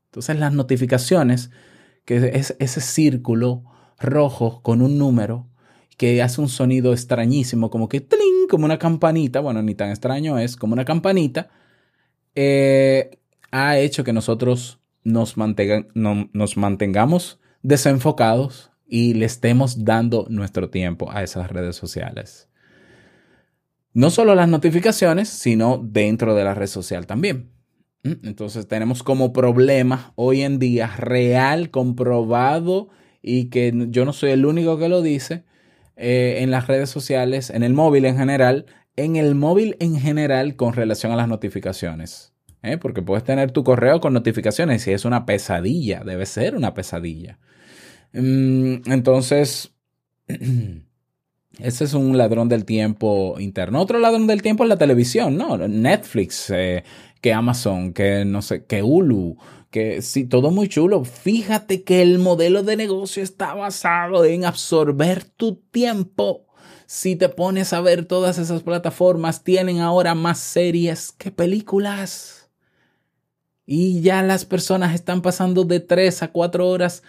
[0.07, 1.51] Entonces las notificaciones,
[2.05, 3.65] que es ese círculo
[3.99, 5.47] rojo con un número
[5.97, 8.49] que hace un sonido extrañísimo, como que ¡tling!
[8.49, 11.51] como una campanita, bueno, ni tan extraño es, como una campanita,
[12.35, 13.19] eh,
[13.51, 20.71] ha hecho que nosotros nos, mantenga, no, nos mantengamos desenfocados y le estemos dando nuestro
[20.71, 22.49] tiempo a esas redes sociales.
[23.95, 27.53] No solo las notificaciones, sino dentro de la red social también.
[28.03, 28.27] ¿Mm?
[28.27, 32.89] Entonces tenemos como problema hoy en día real, comprobado
[33.23, 35.45] y que yo no soy el único que lo dice,
[36.03, 40.57] eh, en las redes sociales, en el móvil en general, en el móvil en general
[40.57, 42.35] con relación a las notificaciones.
[42.63, 42.77] ¿eh?
[42.77, 47.39] Porque puedes tener tu correo con notificaciones y es una pesadilla, debe ser una pesadilla.
[48.13, 49.73] Mm, entonces,
[51.59, 53.81] Ese es un ladrón del tiempo interno.
[53.81, 55.57] Otro ladrón del tiempo es la televisión, ¿no?
[55.69, 56.83] Netflix, eh,
[57.21, 59.37] que Amazon, que no sé, que Hulu,
[59.73, 61.05] que sí, todo muy chulo.
[61.05, 66.47] Fíjate que el modelo de negocio está basado en absorber tu tiempo.
[66.87, 72.51] Si te pones a ver todas esas plataformas, tienen ahora más series que películas.
[73.65, 77.03] Y ya las personas están pasando de 3 a 4 horas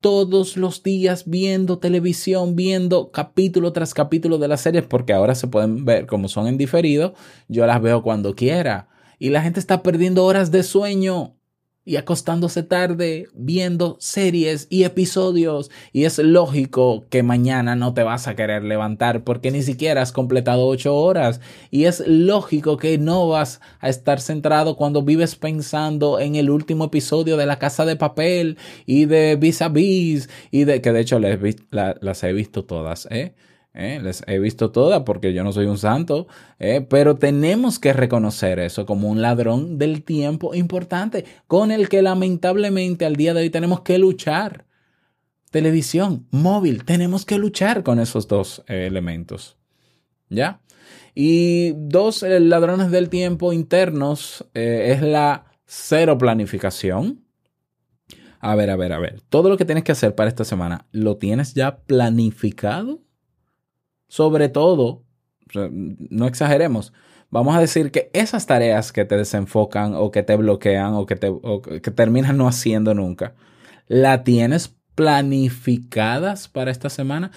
[0.00, 5.48] todos los días viendo televisión, viendo capítulo tras capítulo de las series, porque ahora se
[5.48, 7.14] pueden ver como son en diferido,
[7.48, 8.88] yo las veo cuando quiera.
[9.18, 11.39] Y la gente está perdiendo horas de sueño
[11.84, 15.70] y acostándose tarde viendo series y episodios.
[15.92, 20.12] Y es lógico que mañana no te vas a querer levantar porque ni siquiera has
[20.12, 21.40] completado ocho horas.
[21.70, 26.86] Y es lógico que no vas a estar centrado cuando vives pensando en el último
[26.86, 31.00] episodio de La Casa de Papel y de Vis a Vis y de que de
[31.00, 33.34] hecho las he visto todas, ¿eh?
[33.74, 34.00] ¿Eh?
[34.02, 36.26] Les he visto todas porque yo no soy un santo,
[36.58, 36.84] ¿eh?
[36.88, 43.04] pero tenemos que reconocer eso como un ladrón del tiempo importante con el que lamentablemente
[43.04, 44.66] al día de hoy tenemos que luchar.
[45.50, 49.56] Televisión, móvil, tenemos que luchar con esos dos eh, elementos.
[50.28, 50.60] ¿Ya?
[51.12, 57.24] Y dos ladrones del tiempo internos es la cero planificación.
[58.38, 59.20] A ver, a ver, a ver.
[59.28, 63.00] Todo lo que tienes que hacer para esta semana, ¿lo tienes ya planificado?
[64.10, 65.04] Sobre todo,
[65.54, 66.92] no exageremos,
[67.30, 71.14] vamos a decir que esas tareas que te desenfocan o que te bloquean o que,
[71.14, 71.32] te,
[71.80, 73.34] que terminas no haciendo nunca,
[73.86, 77.30] ¿la tienes planificadas para esta semana?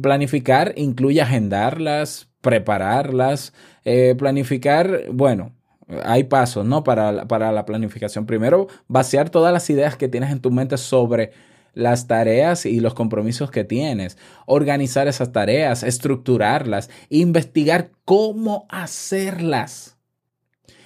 [0.00, 3.52] Planificar incluye agendarlas, prepararlas,
[3.84, 5.56] eh, planificar, bueno,
[6.04, 6.84] hay pasos, ¿no?
[6.84, 8.24] Para, para la planificación.
[8.24, 11.32] Primero, vaciar todas las ideas que tienes en tu mente sobre
[11.74, 19.96] las tareas y los compromisos que tienes, organizar esas tareas, estructurarlas, investigar cómo hacerlas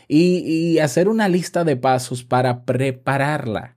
[0.08, 3.76] y, hacer una lista de pasos para prepararla.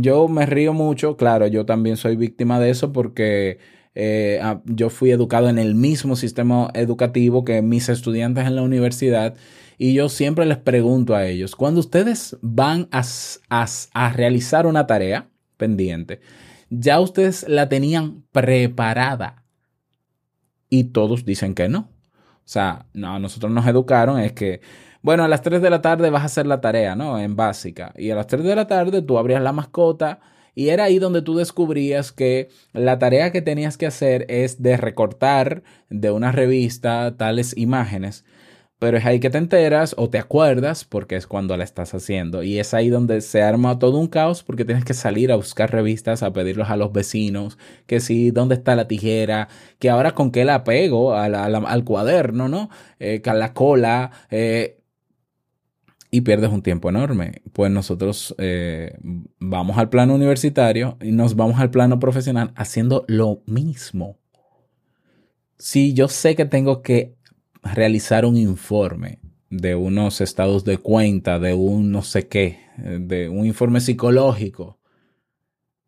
[0.00, 3.58] Yo me río mucho, claro, yo también soy víctima de eso porque
[3.94, 9.36] eh, yo fui educado en el mismo sistema educativo que mis estudiantes en la universidad
[9.78, 13.02] y yo siempre les pregunto a ellos, cuando ustedes van a,
[13.50, 16.20] a a realizar una tarea pendiente,
[16.70, 19.44] ya ustedes la tenían preparada
[20.68, 21.90] y todos dicen que no.
[22.44, 24.60] O sea, no, nosotros nos educaron es que,
[25.02, 27.18] bueno, a las 3 de la tarde vas a hacer la tarea, ¿no?
[27.18, 27.94] En básica.
[27.96, 30.20] Y a las 3 de la tarde tú abrías la mascota
[30.54, 34.76] y era ahí donde tú descubrías que la tarea que tenías que hacer es de
[34.76, 38.24] recortar de una revista tales imágenes.
[38.84, 42.42] Pero es ahí que te enteras o te acuerdas porque es cuando la estás haciendo.
[42.42, 45.72] Y es ahí donde se arma todo un caos porque tienes que salir a buscar
[45.72, 50.30] revistas, a pedirlos a los vecinos, que sí, dónde está la tijera, que ahora con
[50.30, 52.68] qué la pego al cuaderno, ¿no?
[53.00, 54.10] Eh, a la cola.
[54.30, 54.82] eh,
[56.10, 57.40] y pierdes un tiempo enorme.
[57.54, 58.98] Pues nosotros eh,
[59.40, 64.18] vamos al plano universitario y nos vamos al plano profesional haciendo lo mismo.
[65.56, 67.13] Si yo sé que tengo que
[67.64, 73.46] realizar un informe de unos estados de cuenta, de un no sé qué, de un
[73.46, 74.78] informe psicológico,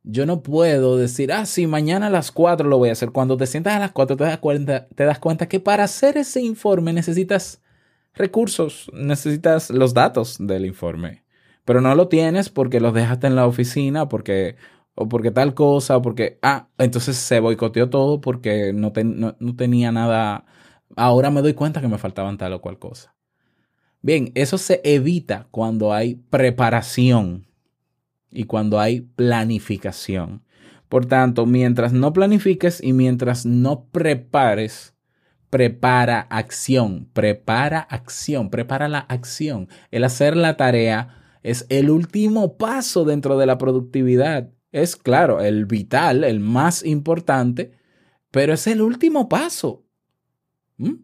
[0.02, 3.10] yo no puedo decir, ah, sí, mañana a las 4 lo voy a hacer.
[3.10, 6.16] Cuando te sientas a las 4 te das cuenta, te das cuenta que para hacer
[6.16, 7.60] ese informe necesitas
[8.14, 11.24] recursos, necesitas los datos del informe,
[11.64, 14.54] pero no lo tienes porque los dejaste en la oficina, porque
[14.94, 19.56] o porque tal cosa, porque ah, entonces se boicoteó todo porque no, ten- no, no
[19.56, 20.46] tenía nada.
[20.96, 23.14] Ahora me doy cuenta que me faltaban tal o cual cosa.
[24.02, 27.46] Bien, eso se evita cuando hay preparación
[28.30, 30.42] y cuando hay planificación.
[30.88, 34.94] Por tanto, mientras no planifiques y mientras no prepares,
[35.50, 39.68] prepara acción, prepara acción, prepara la acción.
[39.90, 44.50] El hacer la tarea es el último paso dentro de la productividad.
[44.72, 47.72] Es claro, el vital, el más importante,
[48.30, 49.85] pero es el último paso.
[50.78, 50.94] ¿Mm?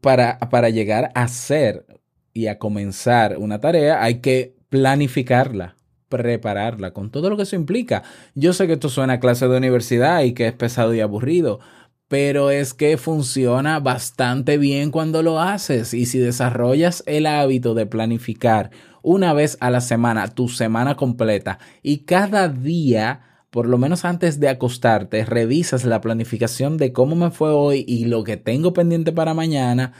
[0.00, 1.86] Para, para llegar a hacer
[2.32, 5.76] y a comenzar una tarea hay que planificarla,
[6.08, 8.02] prepararla, con todo lo que eso implica.
[8.34, 11.60] Yo sé que esto suena a clase de universidad y que es pesado y aburrido,
[12.08, 17.86] pero es que funciona bastante bien cuando lo haces y si desarrollas el hábito de
[17.86, 18.70] planificar
[19.02, 24.40] una vez a la semana, tu semana completa y cada día, por lo menos antes
[24.40, 29.12] de acostarte, revisas la planificación de cómo me fue hoy y lo que tengo pendiente
[29.12, 29.92] para mañana,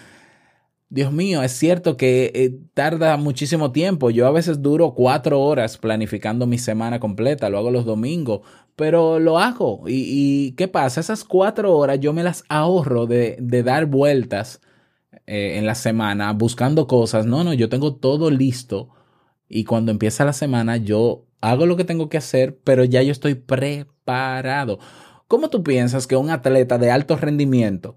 [0.90, 4.10] Dios mío, es cierto que eh, tarda muchísimo tiempo.
[4.10, 8.40] Yo a veces duro cuatro horas planificando mi semana completa, lo hago los domingos,
[8.74, 9.84] pero lo hago.
[9.86, 11.00] ¿Y, qué pasa?
[11.00, 14.60] Esas cuatro horas yo me las ahorro de, de dar vueltas
[15.26, 17.26] eh, en la semana buscando cosas.
[17.26, 18.88] No, no, yo tengo todo listo
[19.48, 23.12] y cuando empieza la semana yo hago lo que tengo que hacer, pero ya yo
[23.12, 24.78] estoy preparado.
[25.26, 27.96] ¿Cómo tú piensas que un atleta de alto rendimiento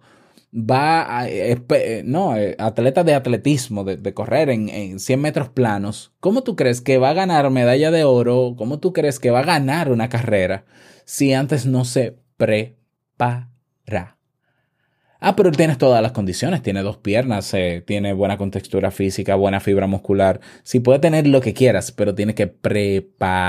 [0.53, 5.21] va a, eh, eh, no, eh, atleta de atletismo, de, de correr en, en 100
[5.21, 8.55] metros planos, ¿cómo tú crees que va a ganar medalla de oro?
[8.57, 10.65] ¿Cómo tú crees que va a ganar una carrera
[11.05, 14.20] si antes no se prepara?
[15.23, 19.35] Ah, pero él tiene todas las condiciones, tiene dos piernas, eh, tiene buena contextura física,
[19.35, 20.41] buena fibra muscular.
[20.63, 23.43] Sí, puede tener lo que quieras, pero tiene que prepararse.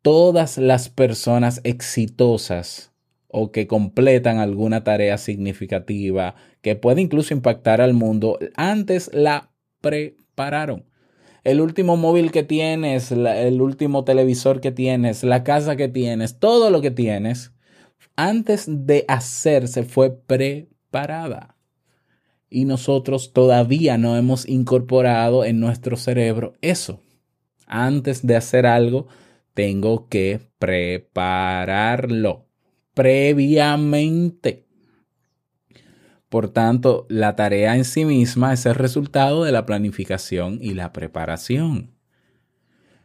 [0.00, 2.92] Todas las personas exitosas
[3.26, 9.50] o que completan alguna tarea significativa que puede incluso impactar al mundo, antes la
[9.80, 10.84] prepararon.
[11.42, 16.70] El último móvil que tienes, el último televisor que tienes, la casa que tienes, todo
[16.70, 17.53] lo que tienes,
[18.16, 21.56] antes de hacerse fue preparada.
[22.48, 27.00] Y nosotros todavía no hemos incorporado en nuestro cerebro eso.
[27.66, 29.08] Antes de hacer algo,
[29.54, 32.46] tengo que prepararlo
[32.94, 34.66] previamente.
[36.28, 40.92] Por tanto, la tarea en sí misma es el resultado de la planificación y la
[40.92, 41.94] preparación.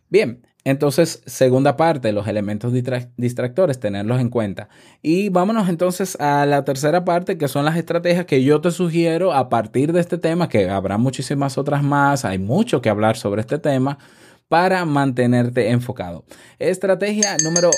[0.09, 4.69] Bien, entonces, segunda parte, los elementos distra- distractores, tenerlos en cuenta.
[5.01, 9.33] Y vámonos entonces a la tercera parte, que son las estrategias que yo te sugiero
[9.33, 13.41] a partir de este tema, que habrá muchísimas otras más, hay mucho que hablar sobre
[13.41, 13.97] este tema,
[14.47, 16.25] para mantenerte enfocado.
[16.57, 17.69] Estrategia número,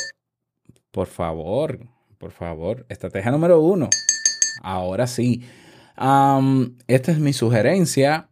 [0.92, 1.80] por favor,
[2.18, 3.90] por favor, estrategia número uno.
[4.64, 5.44] Ahora sí.
[6.88, 8.30] Esta es mi sugerencia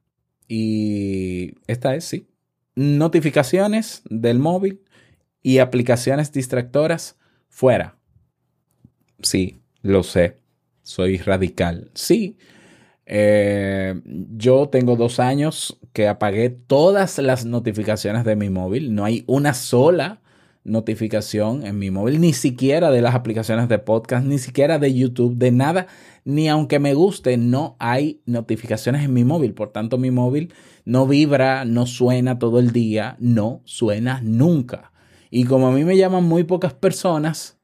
[0.48, 2.29] y esta es, sí.
[2.82, 4.86] Notificaciones del móvil
[5.44, 7.18] y aplicaciones distractoras
[7.50, 7.98] fuera.
[9.22, 10.38] Sí, lo sé.
[10.82, 11.92] Soy radical.
[11.94, 12.38] Sí.
[13.06, 18.96] Eh, yo tengo dos años que apagué todas las notificaciones de mi móvil.
[18.96, 20.22] No hay una sola
[20.64, 25.36] notificación en mi móvil, ni siquiera de las aplicaciones de podcast, ni siquiera de YouTube,
[25.36, 25.88] de nada,
[26.24, 29.54] ni aunque me guste, no hay notificaciones en mi móvil.
[29.54, 30.54] Por tanto, mi móvil
[30.90, 34.92] no vibra, no suena todo el día, no suena nunca.
[35.30, 37.60] Y como a mí me llaman muy pocas personas,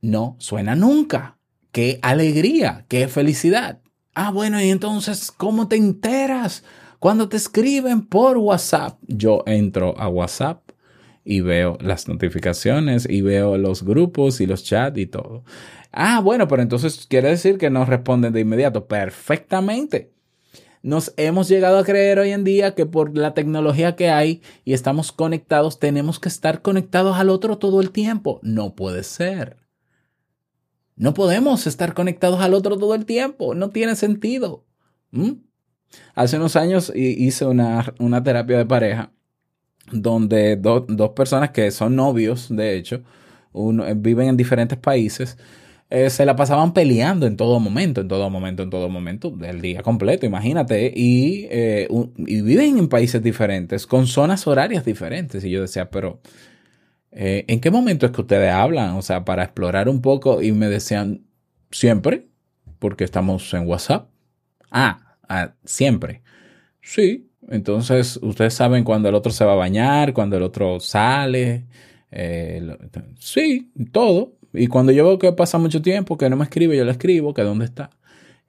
[0.00, 1.36] no suena nunca.
[1.72, 2.86] ¡Qué alegría!
[2.88, 3.82] ¡Qué felicidad!
[4.14, 6.64] Ah, bueno, y entonces, ¿cómo te enteras?
[6.98, 10.70] Cuando te escriben por WhatsApp, yo entro a WhatsApp
[11.26, 15.44] y veo las notificaciones y veo los grupos y los chats y todo.
[15.92, 18.86] Ah, bueno, pero entonces quiere decir que nos responden de inmediato.
[18.86, 20.15] Perfectamente.
[20.86, 24.72] Nos hemos llegado a creer hoy en día que por la tecnología que hay y
[24.72, 28.38] estamos conectados, tenemos que estar conectados al otro todo el tiempo.
[28.44, 29.56] No puede ser.
[30.94, 33.56] No podemos estar conectados al otro todo el tiempo.
[33.56, 34.64] No tiene sentido.
[35.10, 35.32] ¿Mm?
[36.14, 39.10] Hace unos años hi- hice una, una terapia de pareja
[39.90, 43.02] donde do- dos personas que son novios, de hecho,
[43.54, 45.36] eh, viven en diferentes países,
[45.88, 49.60] eh, se la pasaban peleando en todo momento, en todo momento, en todo momento, del
[49.60, 55.44] día completo, imagínate, y, eh, y viven en países diferentes, con zonas horarias diferentes.
[55.44, 56.20] Y yo decía, pero
[57.12, 58.96] eh, ¿en qué momento es que ustedes hablan?
[58.96, 61.24] O sea, para explorar un poco, y me decían,
[61.70, 62.26] siempre,
[62.80, 64.08] porque estamos en WhatsApp.
[64.70, 66.22] Ah, ah, siempre.
[66.82, 71.66] Sí, entonces ustedes saben cuando el otro se va a bañar, cuando el otro sale.
[73.18, 74.35] sí, todo.
[74.52, 77.42] Y cuando yo que pasa mucho tiempo, que no me escribe, yo le escribo, que
[77.42, 77.90] dónde está.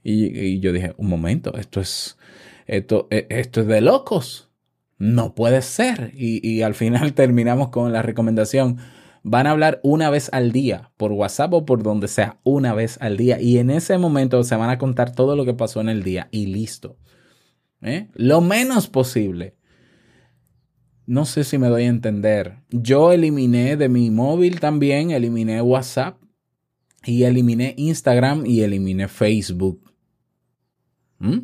[0.04, 2.18] Y, yo dije, un momento, esto es,
[2.66, 4.50] esto, eh, esto es de locos.
[4.98, 6.12] No puede ser.
[6.16, 8.78] Y, y al final terminamos con la recomendación.
[9.24, 12.98] Van a hablar una vez al día, por WhatsApp o por donde sea, una vez
[13.02, 13.42] al día.
[13.42, 16.30] Y en ese momento se van a contar todo lo que pasó en el día
[16.32, 16.98] y listo.
[17.82, 18.08] ¿Eh?
[18.14, 19.57] Lo menos posible.
[21.08, 22.58] No sé si me doy a entender.
[22.70, 26.22] Yo eliminé de mi móvil también, eliminé WhatsApp
[27.06, 29.82] y eliminé Instagram y eliminé Facebook.
[31.20, 31.38] ¿Mm?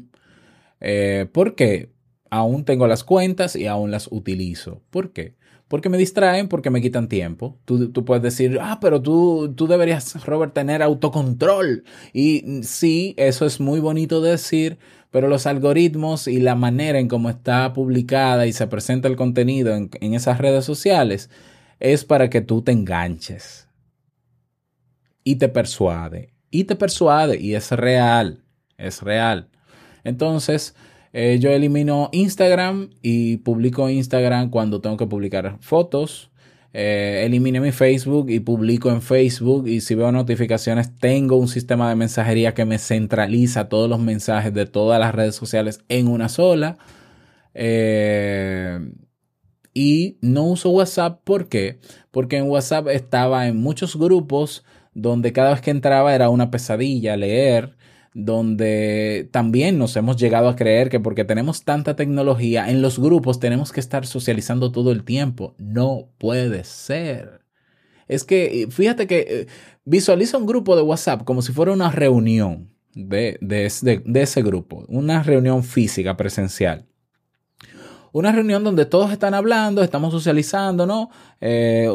[0.82, 1.94] Eh, ¿Por qué?
[2.30, 4.84] Aún tengo las cuentas y aún las utilizo.
[4.90, 5.38] ¿Por qué?
[5.70, 7.58] Porque me distraen, porque me quitan tiempo.
[7.64, 11.86] Tú, tú puedes decir, ah, pero tú, tú deberías, Robert, tener autocontrol.
[12.12, 14.78] Y sí, eso es muy bonito de decir,
[15.14, 19.76] pero los algoritmos y la manera en cómo está publicada y se presenta el contenido
[19.76, 21.30] en, en esas redes sociales
[21.80, 23.68] es para que tú te enganches
[25.24, 28.44] y te persuade y te persuade y es real,
[28.80, 29.50] es real.
[30.04, 30.74] Entonces,
[31.14, 36.32] eh, yo elimino Instagram y publico Instagram cuando tengo que publicar fotos.
[36.76, 41.88] Eh, eliminé mi Facebook y publico en Facebook y si veo notificaciones tengo un sistema
[41.88, 46.30] de mensajería que me centraliza todos los mensajes de todas las redes sociales en una
[46.30, 46.78] sola.
[47.54, 48.80] Eh,
[49.74, 51.80] y no uso WhatsApp, ¿por qué?
[52.12, 54.64] Porque en WhatsApp estaba en muchos grupos
[54.94, 57.76] donde cada vez que entraba era una pesadilla leer,
[58.14, 63.40] donde también nos hemos llegado a creer que porque tenemos tanta tecnología en los grupos
[63.40, 65.56] tenemos que estar socializando todo el tiempo.
[65.58, 67.42] No puede ser.
[68.08, 69.48] Es que fíjate que eh,
[69.86, 73.66] visualiza un grupo de WhatsApp como si fuera una reunión de, de,
[74.22, 76.86] ese grupo, una reunión física, presencial
[78.14, 81.10] una reunión donde todos están hablando, estamos socializando, ¿no?
[81.42, 81.90] Eh,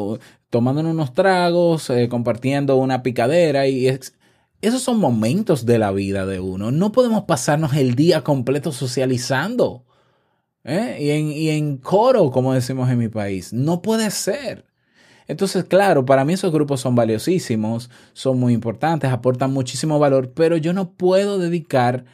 [0.51, 3.87] tomándonos unos tragos, eh, compartiendo una picadera y
[4.61, 6.71] esos son momentos de la vida de uno.
[6.71, 9.85] No podemos pasarnos el día completo socializando.
[10.65, 10.99] ¿eh?
[11.01, 13.53] Y, en, y en coro, como decimos en mi país.
[13.53, 14.67] No puede ser.
[15.29, 20.57] Entonces, claro, para mí esos grupos son valiosísimos, son muy importantes, aportan muchísimo valor, pero
[20.57, 22.07] yo no puedo dedicar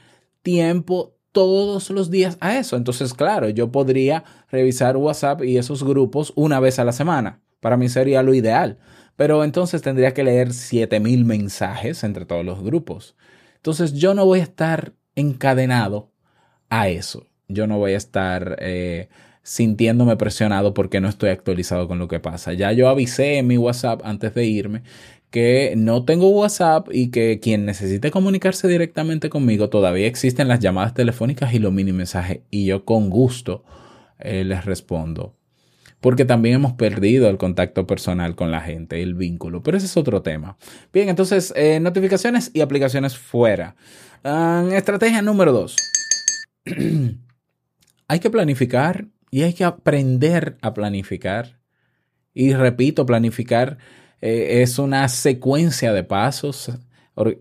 [0.42, 2.76] tiempo todos los días a eso.
[2.76, 7.40] Entonces, claro, yo podría revisar WhatsApp y esos grupos una vez a la semana.
[7.60, 8.78] Para mí sería lo ideal.
[9.16, 13.16] Pero entonces tendría que leer 7000 mensajes entre todos los grupos.
[13.56, 16.10] Entonces, yo no voy a estar encadenado
[16.68, 17.26] a eso.
[17.48, 19.08] Yo no voy a estar eh,
[19.42, 22.52] sintiéndome presionado porque no estoy actualizado con lo que pasa.
[22.54, 24.82] Ya yo avisé en mi WhatsApp antes de irme
[25.34, 30.94] que no tengo WhatsApp y que quien necesite comunicarse directamente conmigo todavía existen las llamadas
[30.94, 33.64] telefónicas y los mini mensajes y yo con gusto
[34.20, 35.34] eh, les respondo.
[36.04, 39.62] Porque también hemos perdido el contacto personal con la gente, el vínculo.
[39.62, 40.58] Pero ese es otro tema.
[40.92, 43.74] Bien, entonces, eh, notificaciones y aplicaciones fuera.
[44.22, 45.76] Uh, estrategia número dos.
[48.08, 51.58] hay que planificar y hay que aprender a planificar.
[52.34, 53.78] Y repito, planificar
[54.20, 56.70] eh, es una secuencia de pasos,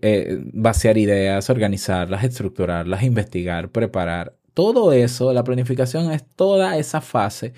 [0.00, 4.38] eh, vaciar ideas, organizarlas, estructurarlas, investigar, preparar.
[4.54, 7.52] Todo eso, la planificación es toda esa fase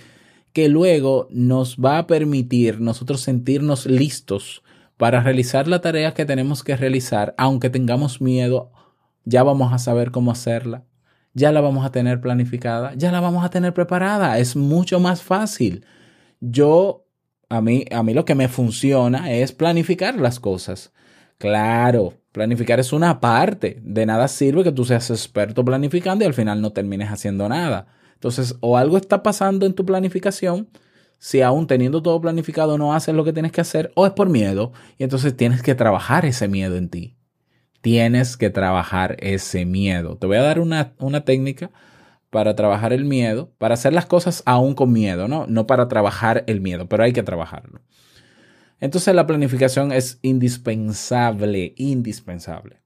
[0.57, 4.62] que luego nos va a permitir nosotros sentirnos listos
[4.96, 8.72] para realizar la tarea que tenemos que realizar, aunque tengamos miedo,
[9.26, 10.86] ya vamos a saber cómo hacerla,
[11.34, 15.22] ya la vamos a tener planificada, ya la vamos a tener preparada, es mucho más
[15.22, 15.84] fácil.
[16.40, 17.04] Yo
[17.50, 20.90] a mí, a mí lo que me funciona es planificar las cosas.
[21.36, 23.78] Claro, planificar es una parte.
[23.82, 27.88] De nada sirve que tú seas experto planificando y al final no termines haciendo nada.
[28.17, 30.69] Entonces, o algo está pasando en tu planificación,
[31.19, 34.29] si aún teniendo todo planificado no haces lo que tienes que hacer, o es por
[34.29, 37.17] miedo, y entonces tienes que trabajar ese miedo en ti.
[37.83, 40.17] Tienes que trabajar ese miedo.
[40.17, 41.71] Te voy a dar una, una técnica
[42.31, 45.47] para trabajar el miedo, para hacer las cosas aún con miedo, ¿no?
[45.47, 47.81] No para trabajar el miedo, pero hay que trabajarlo.
[48.81, 52.83] Entonces la planificación es indispensable, indispensable.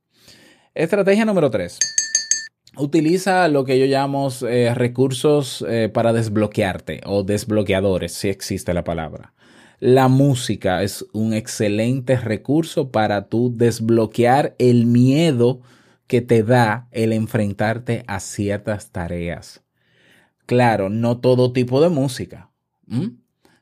[0.74, 1.78] Estrategia número 3.
[2.76, 8.84] Utiliza lo que yo llamo eh, recursos eh, para desbloquearte o desbloqueadores, si existe la
[8.84, 9.32] palabra.
[9.80, 15.62] La música es un excelente recurso para tú desbloquear el miedo
[16.06, 19.62] que te da el enfrentarte a ciertas tareas.
[20.46, 22.50] Claro, no todo tipo de música.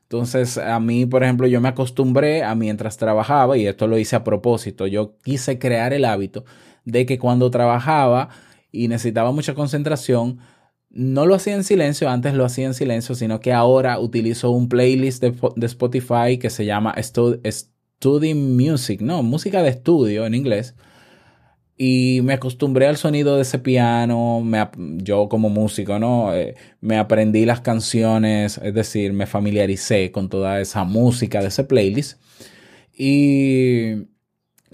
[0.09, 4.15] Entonces, a mí, por ejemplo, yo me acostumbré a mientras trabajaba, y esto lo hice
[4.15, 6.45] a propósito, yo quise crear el hábito
[6.83, 8.29] de que cuando trabajaba
[8.71, 10.39] y necesitaba mucha concentración,
[10.89, 14.69] no lo hacía en silencio, antes lo hacía en silencio, sino que ahora utilizo un
[14.69, 20.33] playlist de, de Spotify que se llama Stud Study Music, no, música de estudio en
[20.33, 20.75] inglés
[21.81, 24.67] y me acostumbré al sonido de ese piano, me,
[24.97, 26.35] yo como músico, ¿no?
[26.35, 31.63] Eh, me aprendí las canciones, es decir, me familiaricé con toda esa música de ese
[31.63, 32.19] playlist.
[32.93, 34.08] Y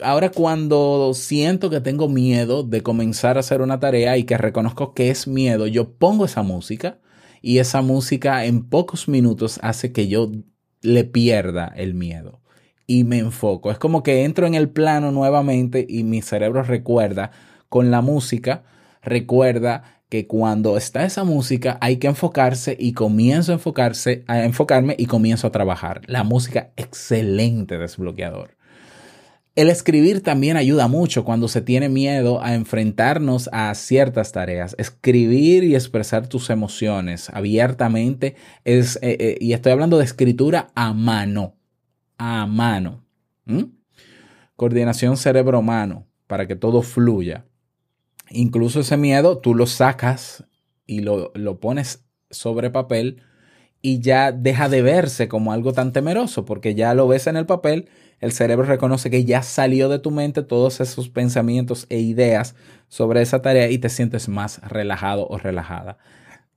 [0.02, 4.93] ahora cuando siento que tengo miedo de comenzar a hacer una tarea y que reconozco
[4.93, 7.00] que es miedo, yo pongo esa música
[7.41, 10.32] y esa música en pocos minutos hace que yo
[10.82, 12.41] le pierda el miedo
[12.88, 13.72] y me enfoco.
[13.72, 17.32] Es como que entro en el plano nuevamente y mi cerebro recuerda
[17.70, 18.64] con la música,
[19.02, 24.96] recuerda que cuando está esa música hay que enfocarse y comienzo a enfocarse, a enfocarme
[24.98, 26.02] y comienzo a trabajar.
[26.08, 28.56] La música excelente desbloqueador.
[29.56, 34.76] El escribir también ayuda mucho cuando se tiene miedo a enfrentarnos a ciertas tareas.
[34.78, 38.36] Escribir y expresar tus emociones abiertamente
[38.66, 41.56] es, eh, eh, y estoy hablando de escritura a mano,
[42.18, 43.06] a mano.
[44.58, 46.06] Coordinación cerebro-mano.
[46.28, 47.45] para que todo fluya.
[48.32, 50.43] Incluso ese miedo tú lo sacas
[50.88, 53.22] y lo, lo pones sobre papel
[53.86, 57.45] y ya deja de verse como algo tan temeroso, porque ya lo ves en el
[57.45, 57.88] papel,
[58.20, 62.55] el cerebro reconoce que ya salió de tu mente todos esos pensamientos e ideas
[62.88, 65.97] sobre esa tarea y te sientes más relajado o relajada.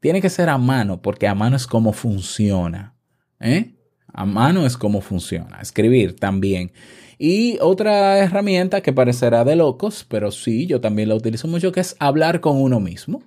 [0.00, 2.94] Tiene que ser a mano, porque a mano es como funciona.
[3.40, 3.74] ¿eh?
[4.12, 5.60] A mano es como funciona.
[5.60, 6.72] Escribir también.
[7.18, 11.80] Y otra herramienta que parecerá de locos, pero sí, yo también la utilizo mucho, que
[11.80, 13.22] es hablar con uno mismo.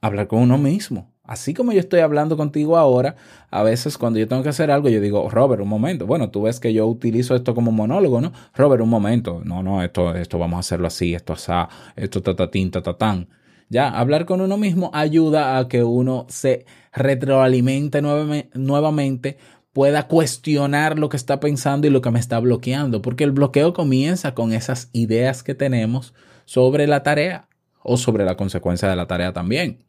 [0.00, 1.12] Hablar con uno mismo.
[1.26, 3.16] Así como yo estoy hablando contigo ahora,
[3.50, 6.06] a veces cuando yo tengo que hacer algo, yo digo, Robert, un momento.
[6.06, 8.32] Bueno, tú ves que yo utilizo esto como monólogo, ¿no?
[8.54, 9.42] Robert, un momento.
[9.44, 13.28] No, no, esto, esto vamos a hacerlo así, esto asá, esto tatatín, tatatán.
[13.68, 19.38] Ya, hablar con uno mismo ayuda a que uno se retroalimente nuevame- nuevamente,
[19.72, 23.74] pueda cuestionar lo que está pensando y lo que me está bloqueando, porque el bloqueo
[23.74, 26.14] comienza con esas ideas que tenemos
[26.46, 27.48] sobre la tarea
[27.82, 29.84] o sobre la consecuencia de la tarea también.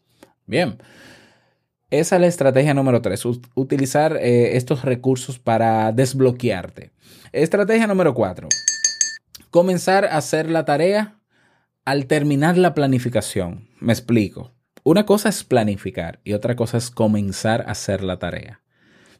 [0.45, 0.77] Bien,
[1.89, 6.91] esa es la estrategia número tres, ut- utilizar eh, estos recursos para desbloquearte.
[7.31, 8.47] Estrategia número cuatro,
[9.49, 11.19] comenzar a hacer la tarea
[11.85, 13.69] al terminar la planificación.
[13.79, 14.53] Me explico.
[14.83, 18.61] Una cosa es planificar y otra cosa es comenzar a hacer la tarea.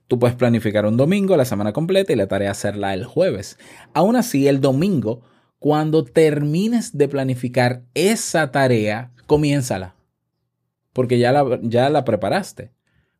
[0.08, 3.58] Tú puedes planificar un domingo, la semana completa y la tarea hacerla el jueves.
[3.94, 5.24] Aún así, el domingo,
[5.60, 9.97] cuando termines de planificar esa tarea, comiénzala.
[10.98, 12.72] Porque ya la, ya la preparaste.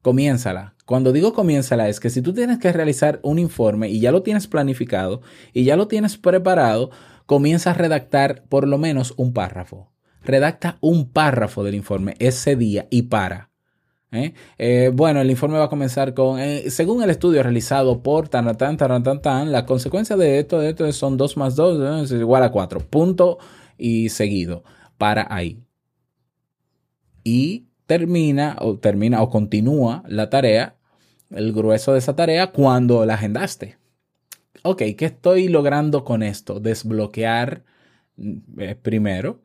[0.02, 0.74] Comiénzala.
[0.88, 4.24] Cuando digo comiénzala es que si tú tienes que realizar un informe y ya lo
[4.24, 5.22] tienes planificado
[5.54, 6.90] y ya lo tienes preparado,
[7.28, 9.92] comienza a redactar por lo menos un párrafo.
[10.24, 13.52] Redacta un párrafo del informe ese día y para.
[14.12, 14.34] ¿eh?
[14.58, 18.58] Eh, bueno, el informe va a comenzar con, eh, según el estudio realizado por tan,
[18.58, 22.20] tan, tan, tan, tan, la consecuencia de esto, de esto son 2 más 2 es
[22.20, 22.80] igual a 4.
[22.80, 23.38] Punto
[23.78, 24.64] y seguido.
[24.98, 25.62] Para ahí.
[27.24, 30.76] Y termina o termina o continúa la tarea,
[31.32, 33.78] el grueso de esa tarea, cuando la agendaste.
[34.62, 36.60] Ok, ¿qué estoy logrando con esto?
[36.60, 37.64] Desbloquear
[38.58, 39.42] eh, primero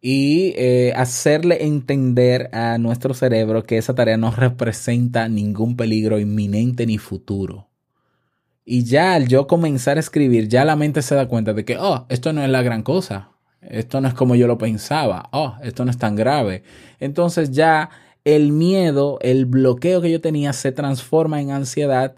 [0.00, 6.86] y eh, hacerle entender a nuestro cerebro que esa tarea no representa ningún peligro inminente
[6.86, 7.68] ni futuro.
[8.64, 11.76] Y ya al yo comenzar a escribir, ya la mente se da cuenta de que,
[11.78, 13.29] oh, esto no es la gran cosa.
[13.62, 15.28] Esto no es como yo lo pensaba.
[15.32, 16.62] Oh, esto no es tan grave.
[16.98, 17.90] Entonces ya
[18.24, 22.14] el miedo, el bloqueo que yo tenía se transforma en ansiedad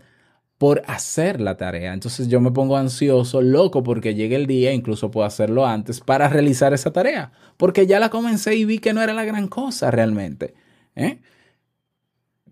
[0.59, 1.93] por hacer la tarea.
[1.93, 6.29] Entonces yo me pongo ansioso, loco, porque llegue el día, incluso puedo hacerlo antes, para
[6.29, 7.33] realizar esa tarea.
[7.57, 10.55] Porque ya la comencé y vi que no era la gran cosa realmente.
[10.95, 11.19] ¿eh?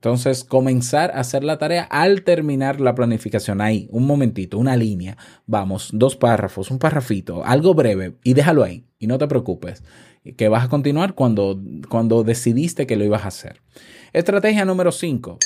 [0.01, 3.61] Entonces, comenzar a hacer la tarea al terminar la planificación.
[3.61, 5.19] Ahí, un momentito, una línea.
[5.45, 8.87] Vamos, dos párrafos, un párrafito, algo breve y déjalo ahí.
[8.99, 9.85] Y no te preocupes,
[10.39, 13.61] que vas a continuar cuando, cuando decidiste que lo ibas a hacer.
[14.15, 15.37] Estrategia número 5.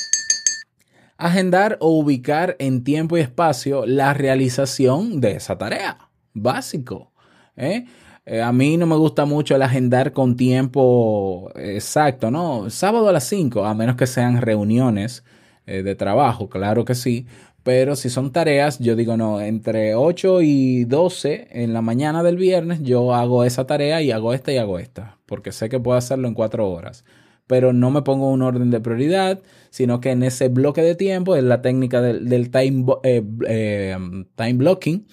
[1.17, 6.11] Agendar o ubicar en tiempo y espacio la realización de esa tarea.
[6.33, 7.11] Básico.
[7.57, 7.87] ¿eh?
[8.25, 12.69] Eh, a mí no me gusta mucho el agendar con tiempo exacto, ¿no?
[12.71, 15.23] Sábado a las 5, a menos que sean reuniones
[15.67, 17.27] eh, de trabajo, claro que sí.
[17.63, 22.37] Pero si son tareas, yo digo, no, entre 8 y 12 en la mañana del
[22.37, 25.97] viernes, yo hago esa tarea y hago esta y hago esta, porque sé que puedo
[25.97, 27.05] hacerlo en 4 horas.
[27.47, 31.35] Pero no me pongo un orden de prioridad, sino que en ese bloque de tiempo,
[31.35, 33.97] es la técnica del, eh,
[34.35, 35.07] time blocking,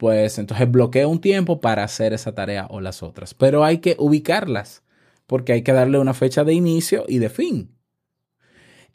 [0.00, 3.34] pues entonces bloqueo un tiempo para hacer esa tarea o las otras.
[3.34, 4.82] Pero hay que ubicarlas,
[5.26, 7.76] porque hay que darle una fecha de inicio y de fin.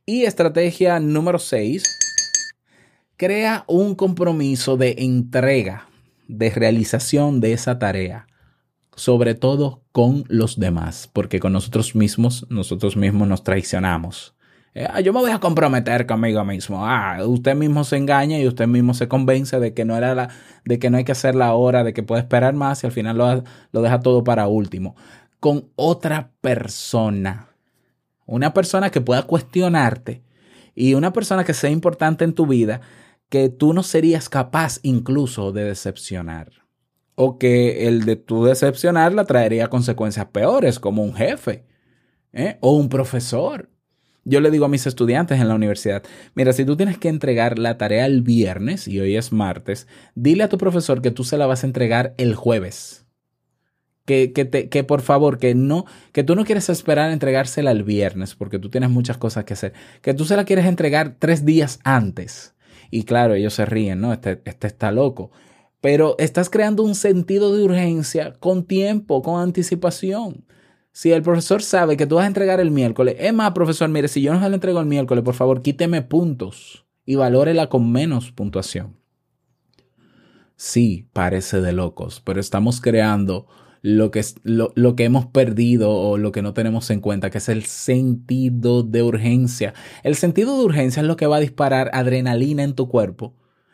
[0.03, 1.83] Y estrategia número 6,
[3.17, 5.87] crea un compromiso de entrega,
[6.27, 8.25] de realización de esa tarea,
[8.95, 14.34] sobre todo con los demás, porque con nosotros mismos, nosotros mismos nos traicionamos.
[14.75, 16.85] Eh, ah, yo me voy a comprometer conmigo mismo.
[16.85, 20.29] Ah, usted mismo se engaña y usted mismo se convence de que no era la,
[20.65, 23.17] de que no hay que hacerla ahora, de que puede esperar más y al final
[23.17, 24.97] lo, lo deja todo para último.
[25.39, 27.47] Con otra persona.
[28.25, 30.23] Una persona que pueda cuestionarte
[30.75, 32.81] y una persona que sea importante en tu vida
[33.29, 36.51] que tú no serías capaz incluso de decepcionar.
[37.15, 41.63] O que el de tu decepcionarla traería consecuencias peores, como un jefe
[42.33, 42.57] ¿eh?
[42.59, 43.69] o un profesor.
[44.25, 46.03] Yo le digo a mis estudiantes en la universidad,
[46.33, 50.43] mira, si tú tienes que entregar la tarea el viernes y hoy es martes, dile
[50.43, 53.05] a tu profesor que tú se la vas a entregar el jueves.
[54.05, 57.71] Que, que, te, que por favor, que no, que tú no quieres esperar a entregársela
[57.71, 61.15] el viernes porque tú tienes muchas cosas que hacer, que tú se la quieres entregar
[61.17, 62.55] tres días antes.
[62.91, 64.13] Y claro, ellos se ríen, ¿no?
[64.13, 65.31] Este, este está loco.
[65.81, 70.45] pero estás creando un sentido de urgencia con tiempo, con anticipación.
[70.95, 74.07] Si el profesor sabe que tú vas a entregar el miércoles, es más, profesor, mire,
[74.07, 77.91] si yo no se lo entrego el miércoles, por favor, quíteme puntos y valórela con
[77.91, 78.95] menos puntuación.
[80.55, 83.45] Sí, parece de locos, pero estamos creando
[83.81, 87.39] lo que, lo, lo, que hemos perdido o lo que no tenemos en cuenta, que
[87.39, 89.73] es el sentido de urgencia.
[90.01, 93.33] El sentido de urgencia es lo que va a disparar adrenalina en tu cuerpo.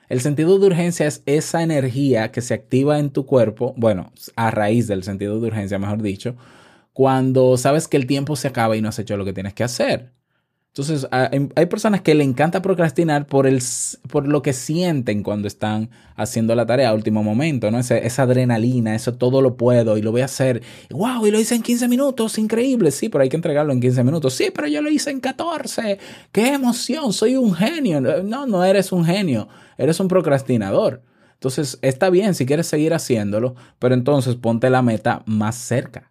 [0.10, 4.50] El sentido de urgencia es esa energía que se activa en tu cuerpo, bueno, a
[4.50, 6.36] raíz del sentido de urgencia, mejor dicho,
[6.94, 9.64] cuando sabes que el tiempo se acaba y no has hecho lo que tienes que
[9.64, 10.12] hacer.
[10.74, 13.62] Entonces, hay, hay, personas que le encanta procrastinar por, el,
[14.10, 17.78] por lo que sienten cuando están haciendo la tarea a último momento, ¿no?
[17.78, 20.62] Esa, esa adrenalina, eso todo lo puedo y lo voy a hacer.
[20.90, 21.28] ¡Wow!
[21.28, 22.92] Y lo hice en 15 minutos, increíble.
[22.92, 24.34] Sí, pero hay que entregarlo en 15 minutos.
[24.34, 26.00] Sí, pero yo lo hice en 14.
[26.32, 27.12] ¡Qué emoción!
[27.12, 28.00] Soy un genio.
[28.00, 29.50] No, no eres un genio.
[29.78, 31.02] Eres un procrastinador.
[31.34, 36.11] Entonces, está bien si quieres seguir haciéndolo, pero entonces ponte la meta más cerca.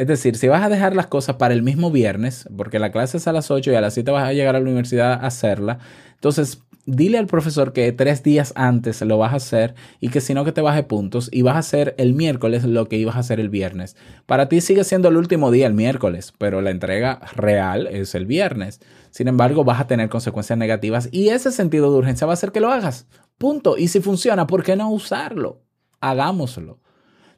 [0.00, 3.18] Es decir, si vas a dejar las cosas para el mismo viernes, porque la clase
[3.18, 5.26] es a las 8 y a las 7 vas a llegar a la universidad a
[5.26, 5.78] hacerla,
[6.14, 10.32] entonces dile al profesor que tres días antes lo vas a hacer y que si
[10.32, 13.18] no que te baje puntos y vas a hacer el miércoles lo que ibas a
[13.18, 13.94] hacer el viernes.
[14.24, 18.24] Para ti sigue siendo el último día el miércoles, pero la entrega real es el
[18.24, 18.80] viernes.
[19.10, 22.52] Sin embargo, vas a tener consecuencias negativas y ese sentido de urgencia va a hacer
[22.52, 23.06] que lo hagas.
[23.36, 23.76] Punto.
[23.76, 25.60] Y si funciona, ¿por qué no usarlo?
[26.00, 26.80] Hagámoslo.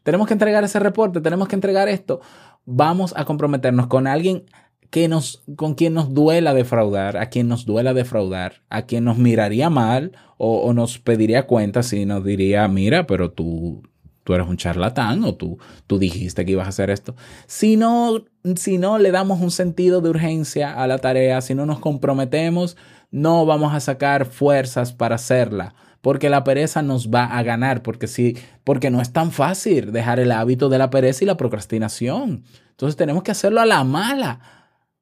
[0.02, 2.20] Tenemos que entregar ese reporte, tenemos que entregar esto.
[2.64, 4.44] Vamos a comprometernos con alguien
[4.92, 9.16] que nos, con quien nos duela defraudar, a quien nos duela defraudar, a quien nos
[9.16, 13.82] miraría mal o, nos pediría cuentas y nos diría, mira, pero tú,
[14.22, 17.16] tú eres un charlatán o tú, tú dijiste que ibas a hacer esto.
[17.46, 18.24] Si no,
[18.56, 22.76] si no le damos un sentido de urgencia a la tarea, si no nos comprometemos,
[23.10, 28.06] no vamos a sacar fuerzas para hacerla porque la pereza nos va a ganar, porque
[28.06, 32.44] sí, porque no es tan fácil dejar el hábito de la pereza y la procrastinación.
[32.70, 34.40] Entonces tenemos que hacerlo a la mala.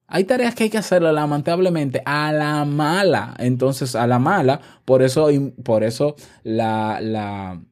[0.06, 3.34] Hay tareas que hay que hacerlo lamentablemente a la mala.
[3.38, 5.28] Entonces, a la mala, por eso,
[5.64, 7.62] por eso la, la,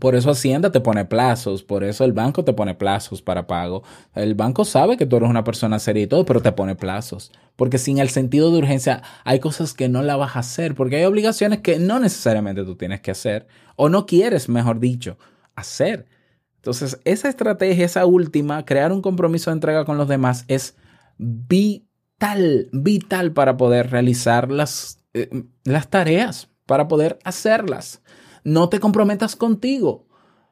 [0.00, 3.82] por eso Hacienda te pone plazos, por eso el banco te pone plazos para pago.
[4.14, 7.32] El banco sabe que tú eres una persona seria y todo, pero te pone plazos.
[7.58, 10.94] Porque sin el sentido de urgencia hay cosas que no la vas a hacer, porque
[10.94, 15.18] hay obligaciones que no necesariamente tú tienes que hacer, o no quieres, mejor dicho,
[15.56, 16.06] hacer.
[16.54, 20.76] Entonces, esa estrategia, esa última, crear un compromiso de entrega con los demás, es
[21.18, 25.28] vital, vital para poder realizar las, eh,
[25.64, 28.02] las tareas, para poder hacerlas.
[28.44, 30.06] No te comprometas contigo.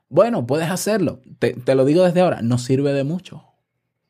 [0.08, 1.20] Bueno, puedes hacerlo.
[1.38, 3.44] Te, te, lo digo desde ahora, no sirve de mucho.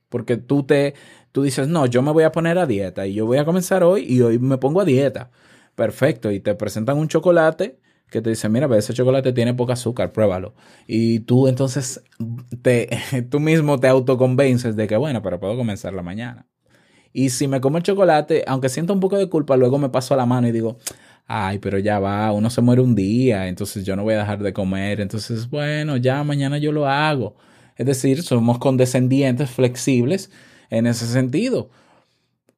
[0.09, 0.95] Porque tú te,
[1.37, 3.85] tú dices, no, yo me voy a poner a dieta y yo voy a comenzar
[3.85, 5.31] hoy y hoy me pongo a dieta.
[5.75, 6.31] Perfecto.
[6.33, 7.79] Y te presentan un chocolate
[8.09, 10.55] que te dice, mira, ese chocolate tiene poca azúcar, pruébalo.
[10.87, 12.03] Y tú entonces
[12.63, 12.89] te,
[13.31, 16.47] tú mismo te autoconvences de que, bueno, pero puedo comenzar la mañana.
[17.13, 20.15] Y si me como el chocolate, aunque siento un poco de culpa, luego me paso
[20.15, 20.79] a la mano y digo,
[21.27, 24.43] ay, pero ya va, uno se muere un día, entonces yo no voy a dejar
[24.43, 27.37] de comer, entonces, bueno, ya mañana yo lo hago.
[27.77, 30.31] Es decir, somos condescendientes, flexibles
[30.71, 31.71] en ese sentido.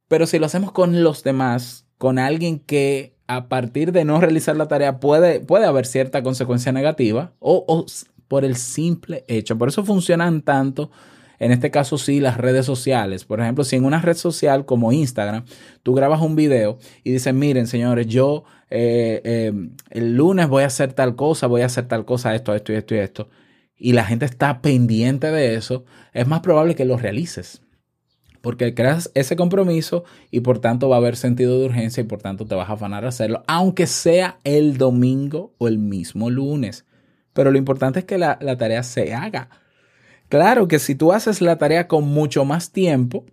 [0.09, 4.57] Pero si lo hacemos con los demás, con alguien que a partir de no realizar
[4.57, 7.85] la tarea puede, puede haber cierta consecuencia negativa o, o
[8.27, 9.59] por el simple hecho.
[9.59, 10.91] Por eso funcionan tanto
[11.39, 13.25] en este caso sí, las redes sociales.
[13.25, 15.45] Por ejemplo, si en una red social como Instagram
[15.83, 19.53] tú grabas un video y dices, miren señores, yo eh, eh,
[19.91, 22.77] el lunes voy a hacer tal cosa, voy a hacer tal cosa, esto, esto y
[22.77, 23.29] esto y esto,
[23.77, 27.63] y la gente está pendiente de eso, es más probable que lo realices.
[28.49, 32.23] Porque creas ese compromiso y por tanto va a haber sentido de urgencia y por
[32.23, 36.87] tanto te vas a afanar a hacerlo, aunque sea el domingo o el mismo lunes.
[37.35, 39.51] Pero lo importante es que la, la tarea se haga.
[40.31, 43.27] Claro que si tú haces la tarea con mucho más tiempo,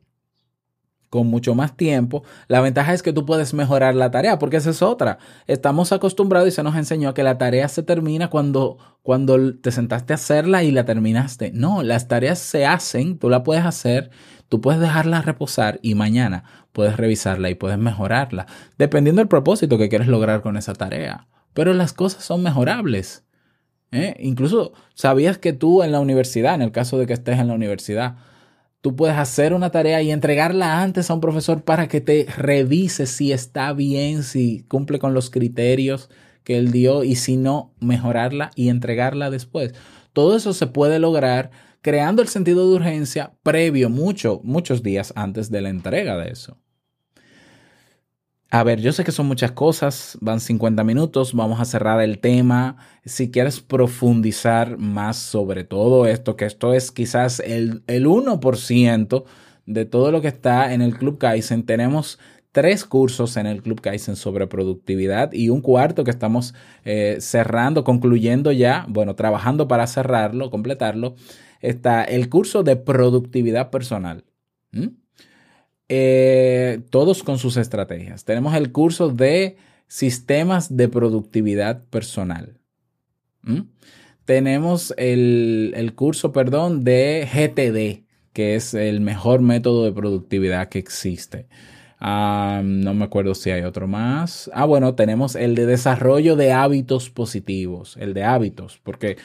[1.10, 4.72] con mucho más tiempo, la ventaja es que tú puedes mejorar la tarea, porque esa
[4.72, 5.18] es otra.
[5.48, 10.12] Estamos acostumbrados y se nos enseñó que la tarea se termina cuando, cuando te sentaste
[10.12, 11.52] a hacerla y la terminaste.
[11.54, 14.12] No, las tareas se hacen, tú la puedes hacer,
[14.50, 19.90] tú puedes dejarla reposar y mañana puedes revisarla y puedes mejorarla, dependiendo del propósito que
[19.90, 21.28] quieres lograr con esa tarea.
[21.54, 23.24] Pero las cosas son mejorables.
[23.92, 24.16] ¿Eh?
[24.20, 27.54] Incluso sabías que tú en la universidad, en el caso de que estés en la
[27.54, 28.18] universidad,
[28.82, 33.06] tú puedes hacer una tarea y entregarla antes a un profesor para que te revise
[33.06, 36.10] si está bien, si cumple con los criterios
[36.44, 39.74] que él dio y si no, mejorarla y entregarla después.
[40.14, 41.52] Todo eso se puede lograr
[41.86, 46.58] creando el sentido de urgencia previo, mucho, muchos días antes de la entrega de eso.
[48.50, 52.18] A ver, yo sé que son muchas cosas, van 50 minutos, vamos a cerrar el
[52.18, 52.78] tema.
[53.06, 59.24] Si quieres profundizar más sobre todo esto, que esto es quizás el, el 1%
[59.68, 62.18] de todo lo que está en el Club Kaizen, tenemos
[62.52, 67.84] tres cursos en el Club Kaizen sobre productividad y un cuarto que estamos eh, cerrando,
[67.84, 71.14] concluyendo ya, bueno, trabajando para cerrarlo, completarlo.
[71.70, 74.24] Está el curso de productividad personal.
[75.88, 78.26] Eh, todos con sus estrategias.
[78.26, 79.58] Tenemos el curso de
[79.88, 82.60] sistemas de productividad personal.
[84.26, 90.80] Tenemos el, el curso, perdón, de GTD, que es el mejor método de productividad que
[90.80, 91.48] existe.
[92.00, 94.50] Ah, no me acuerdo si hay otro más.
[94.54, 99.18] Ah, bueno, tenemos el de desarrollo de hábitos positivos, el de hábitos, porque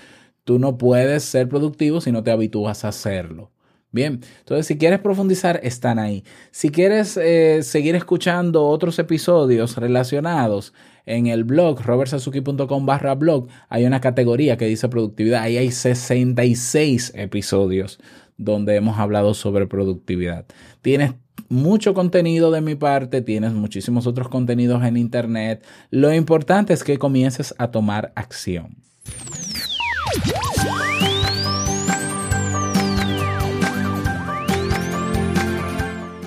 [0.45, 3.51] tú no puedes ser productivo si no te habitúas a hacerlo.
[3.93, 6.23] Bien, entonces si quieres profundizar, están ahí.
[6.53, 10.73] Si quieres eh, seguir escuchando otros episodios relacionados
[11.07, 15.43] en el blog robertsazuki.com barra blog, hay una categoría que dice productividad.
[15.43, 17.99] Ahí hay 66 episodios
[18.37, 20.47] donde hemos hablado sobre productividad.
[20.83, 21.15] Tienes
[21.49, 25.67] mucho contenido de mi parte, tienes muchísimos otros contenidos en internet.
[25.91, 28.77] Lo importante es que comiences a tomar acción.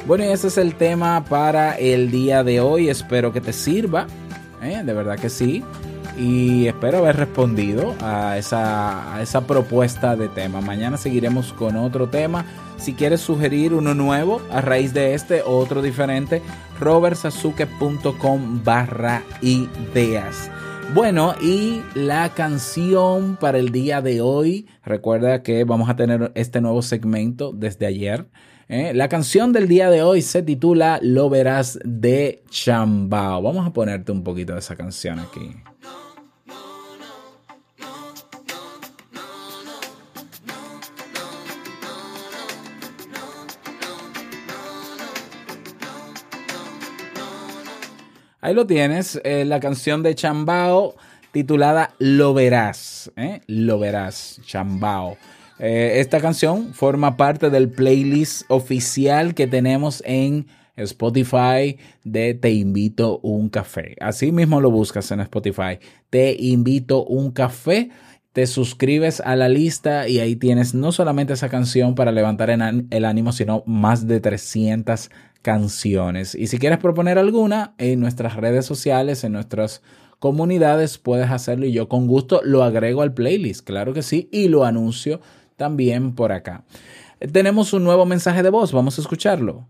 [0.06, 2.90] Bueno, y ese es el tema para el día de hoy.
[2.90, 4.08] Espero que te sirva.
[4.62, 4.84] ¿eh?
[4.84, 5.64] De verdad que sí.
[6.18, 10.62] Y espero haber respondido a esa, a esa propuesta de tema.
[10.62, 12.46] Mañana seguiremos con otro tema.
[12.78, 16.42] Si quieres sugerir uno nuevo a raíz de este o otro diferente,
[16.80, 20.52] robertsazuke.com barra ideas.
[20.92, 26.62] Bueno, y la canción para el día de hoy, recuerda que vamos a tener este
[26.62, 28.28] nuevo segmento desde ayer.
[28.68, 28.92] ¿eh?
[28.94, 33.42] La canción del día de hoy se titula Lo verás de Chambao.
[33.42, 35.56] Vamos a ponerte un poquito de esa canción aquí.
[48.44, 50.96] Ahí lo tienes, eh, la canción de Chambao
[51.32, 53.39] titulada Lo verás, ¿eh?
[53.48, 55.16] Lo verás, Chambao.
[55.60, 63.20] Eh, esta canción forma parte del playlist oficial que tenemos en Spotify de Te invito
[63.20, 63.96] un café.
[64.02, 65.80] Así mismo lo buscas en Spotify.
[66.10, 67.91] Te invito un café.
[68.34, 73.06] Te suscribes a la lista y ahí tienes no solamente esa canción para levantar el
[73.06, 75.10] ánimo, sino más de 300
[75.44, 76.34] canciones.
[76.34, 79.84] Y si quieres proponer alguna en nuestras redes sociales, en nuestras
[80.18, 84.48] comunidades, puedes hacerlo y yo con gusto lo agrego al playlist, claro que sí, y
[84.48, 85.20] lo anuncio
[85.58, 86.64] también por acá.
[87.32, 89.68] Tenemos un nuevo mensaje de voz, vamos a escucharlo.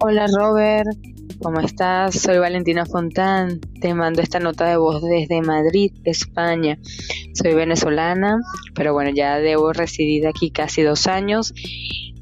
[0.00, 0.88] Hola Robert,
[1.42, 2.14] ¿cómo estás?
[2.14, 3.60] Soy Valentina Fontán.
[3.80, 6.78] Te mando esta nota de voz desde Madrid, España.
[7.34, 8.38] Soy venezolana,
[8.74, 11.52] pero bueno, ya debo residir aquí casi dos años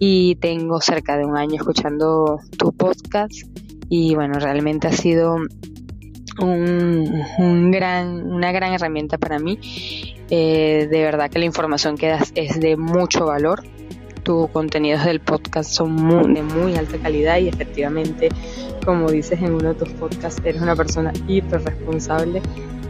[0.05, 3.35] y tengo cerca de un año escuchando tu podcast
[3.89, 5.37] y bueno, realmente ha sido
[6.41, 9.61] un, un gran, una gran herramienta para mí.
[10.29, 13.63] Eh, de verdad que la información que das es de mucho valor
[14.25, 18.29] tus contenidos del podcast son muy, de muy alta calidad y efectivamente,
[18.85, 22.43] como dices en uno de tus podcasts, eres una persona hiper responsable.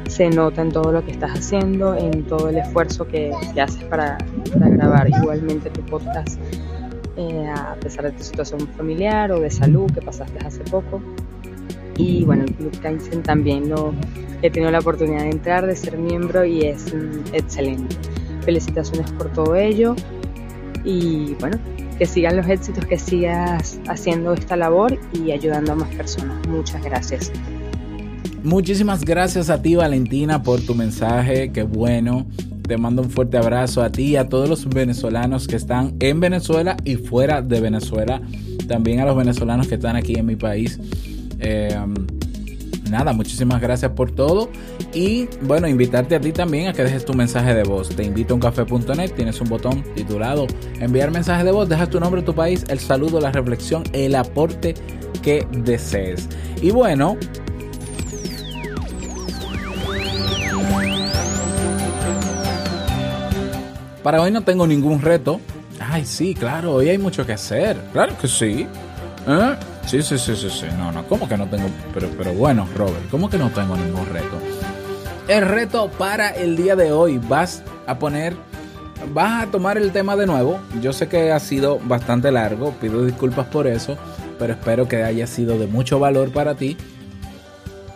[0.09, 3.85] Se nota en todo lo que estás haciendo, en todo el esfuerzo que, que haces
[3.85, 4.17] para,
[4.55, 6.39] para grabar igualmente tu podcast,
[7.17, 11.01] eh, a pesar de tu situación familiar o de salud que pasaste hace poco.
[11.97, 13.93] Y bueno, el Club Kaizen también lo
[14.41, 16.95] he tenido la oportunidad de entrar, de ser miembro y es
[17.33, 17.97] excelente.
[18.45, 19.95] Felicitaciones por todo ello
[20.85, 21.59] y bueno,
[21.99, 26.47] que sigan los éxitos, que sigas haciendo esta labor y ayudando a más personas.
[26.49, 27.31] Muchas gracias.
[28.43, 32.27] Muchísimas gracias a ti Valentina por tu mensaje, qué bueno.
[32.67, 36.21] Te mando un fuerte abrazo a ti y a todos los venezolanos que están en
[36.21, 38.23] Venezuela y fuera de Venezuela.
[38.69, 40.79] También a los venezolanos que están aquí en mi país.
[41.41, 41.77] Eh,
[42.91, 44.49] nada, muchísimas gracias por todo.
[44.95, 47.89] Y bueno, invitarte a ti también a que dejes tu mensaje de voz.
[47.89, 50.47] Te invito a uncafé.net, tienes un botón titulado
[50.79, 54.75] Enviar mensaje de voz, dejas tu nombre, tu país, el saludo, la reflexión, el aporte
[55.23, 56.29] que desees.
[56.61, 57.17] Y bueno,
[64.03, 65.41] para hoy no tengo ningún reto.
[65.81, 67.77] Ay, sí, claro, hoy hay mucho que hacer.
[67.93, 68.67] Claro que sí.
[69.27, 69.57] ¿Eh?
[69.87, 70.67] Sí, sí, sí, sí, sí.
[70.79, 71.69] No, no, ¿cómo que no tengo?
[71.95, 74.39] Pero, pero bueno, Robert, ¿cómo que no tengo ningún reto?
[75.29, 78.35] El reto para el día de hoy, vas a poner,
[79.13, 80.61] vas a tomar el tema de nuevo.
[80.81, 83.97] Yo sé que ha sido bastante largo, pido disculpas por eso,
[84.39, 86.77] pero espero que haya sido de mucho valor para ti.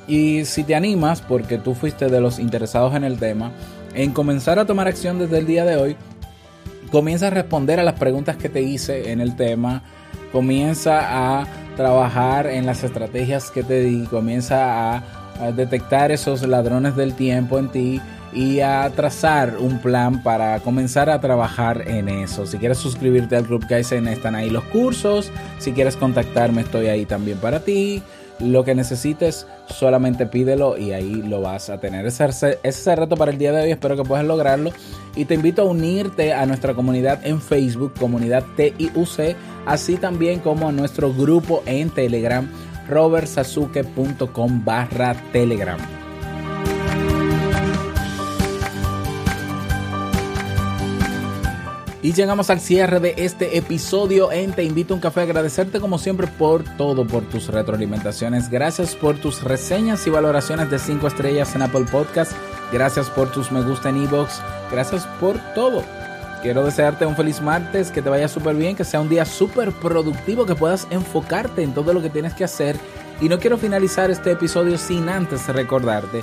[0.09, 3.51] Y si te animas, porque tú fuiste de los interesados en el tema,
[3.97, 5.97] en comenzar a tomar acción desde el día de hoy,
[6.93, 9.83] comienza a responder a las preguntas que te hice en el tema,
[10.31, 15.03] comienza a trabajar en las estrategias que te di, comienza a,
[15.41, 18.01] a detectar esos ladrones del tiempo en ti
[18.33, 22.47] y a trazar un plan para comenzar a trabajar en eso.
[22.47, 25.31] Si quieres suscribirte al Club Kaizen, están ahí los cursos.
[25.59, 28.03] Si quieres contactarme, estoy ahí también para ti.
[28.39, 32.05] Lo que necesites, solamente pídelo y ahí lo vas a tener.
[32.05, 33.70] Ese, es el reto para el día de hoy.
[33.70, 34.72] Espero que puedas lograrlo.
[35.14, 40.68] Y te invito a unirte a nuestra comunidad en Facebook, comunidad TIUC, así también como
[40.68, 42.47] a nuestro grupo en Telegram,
[42.89, 46.06] robertsazuke.com barra Telegram.
[52.07, 55.23] Y llegamos al cierre de este episodio en Te Invito a un Café.
[55.23, 58.49] Agradecerte como siempre por todo, por tus retroalimentaciones.
[58.49, 62.31] Gracias por tus reseñas y valoraciones de 5 estrellas en Apple Podcast.
[62.73, 64.39] Gracias por tus me gusta en iVoox.
[64.71, 65.83] Gracias por todo.
[66.43, 69.73] Quiero desearte un feliz martes, que te vaya súper bien, que sea un día súper
[69.73, 72.77] productivo, que puedas enfocarte en todo lo que tienes que hacer.
[73.21, 76.23] Y no quiero finalizar este episodio sin antes recordarte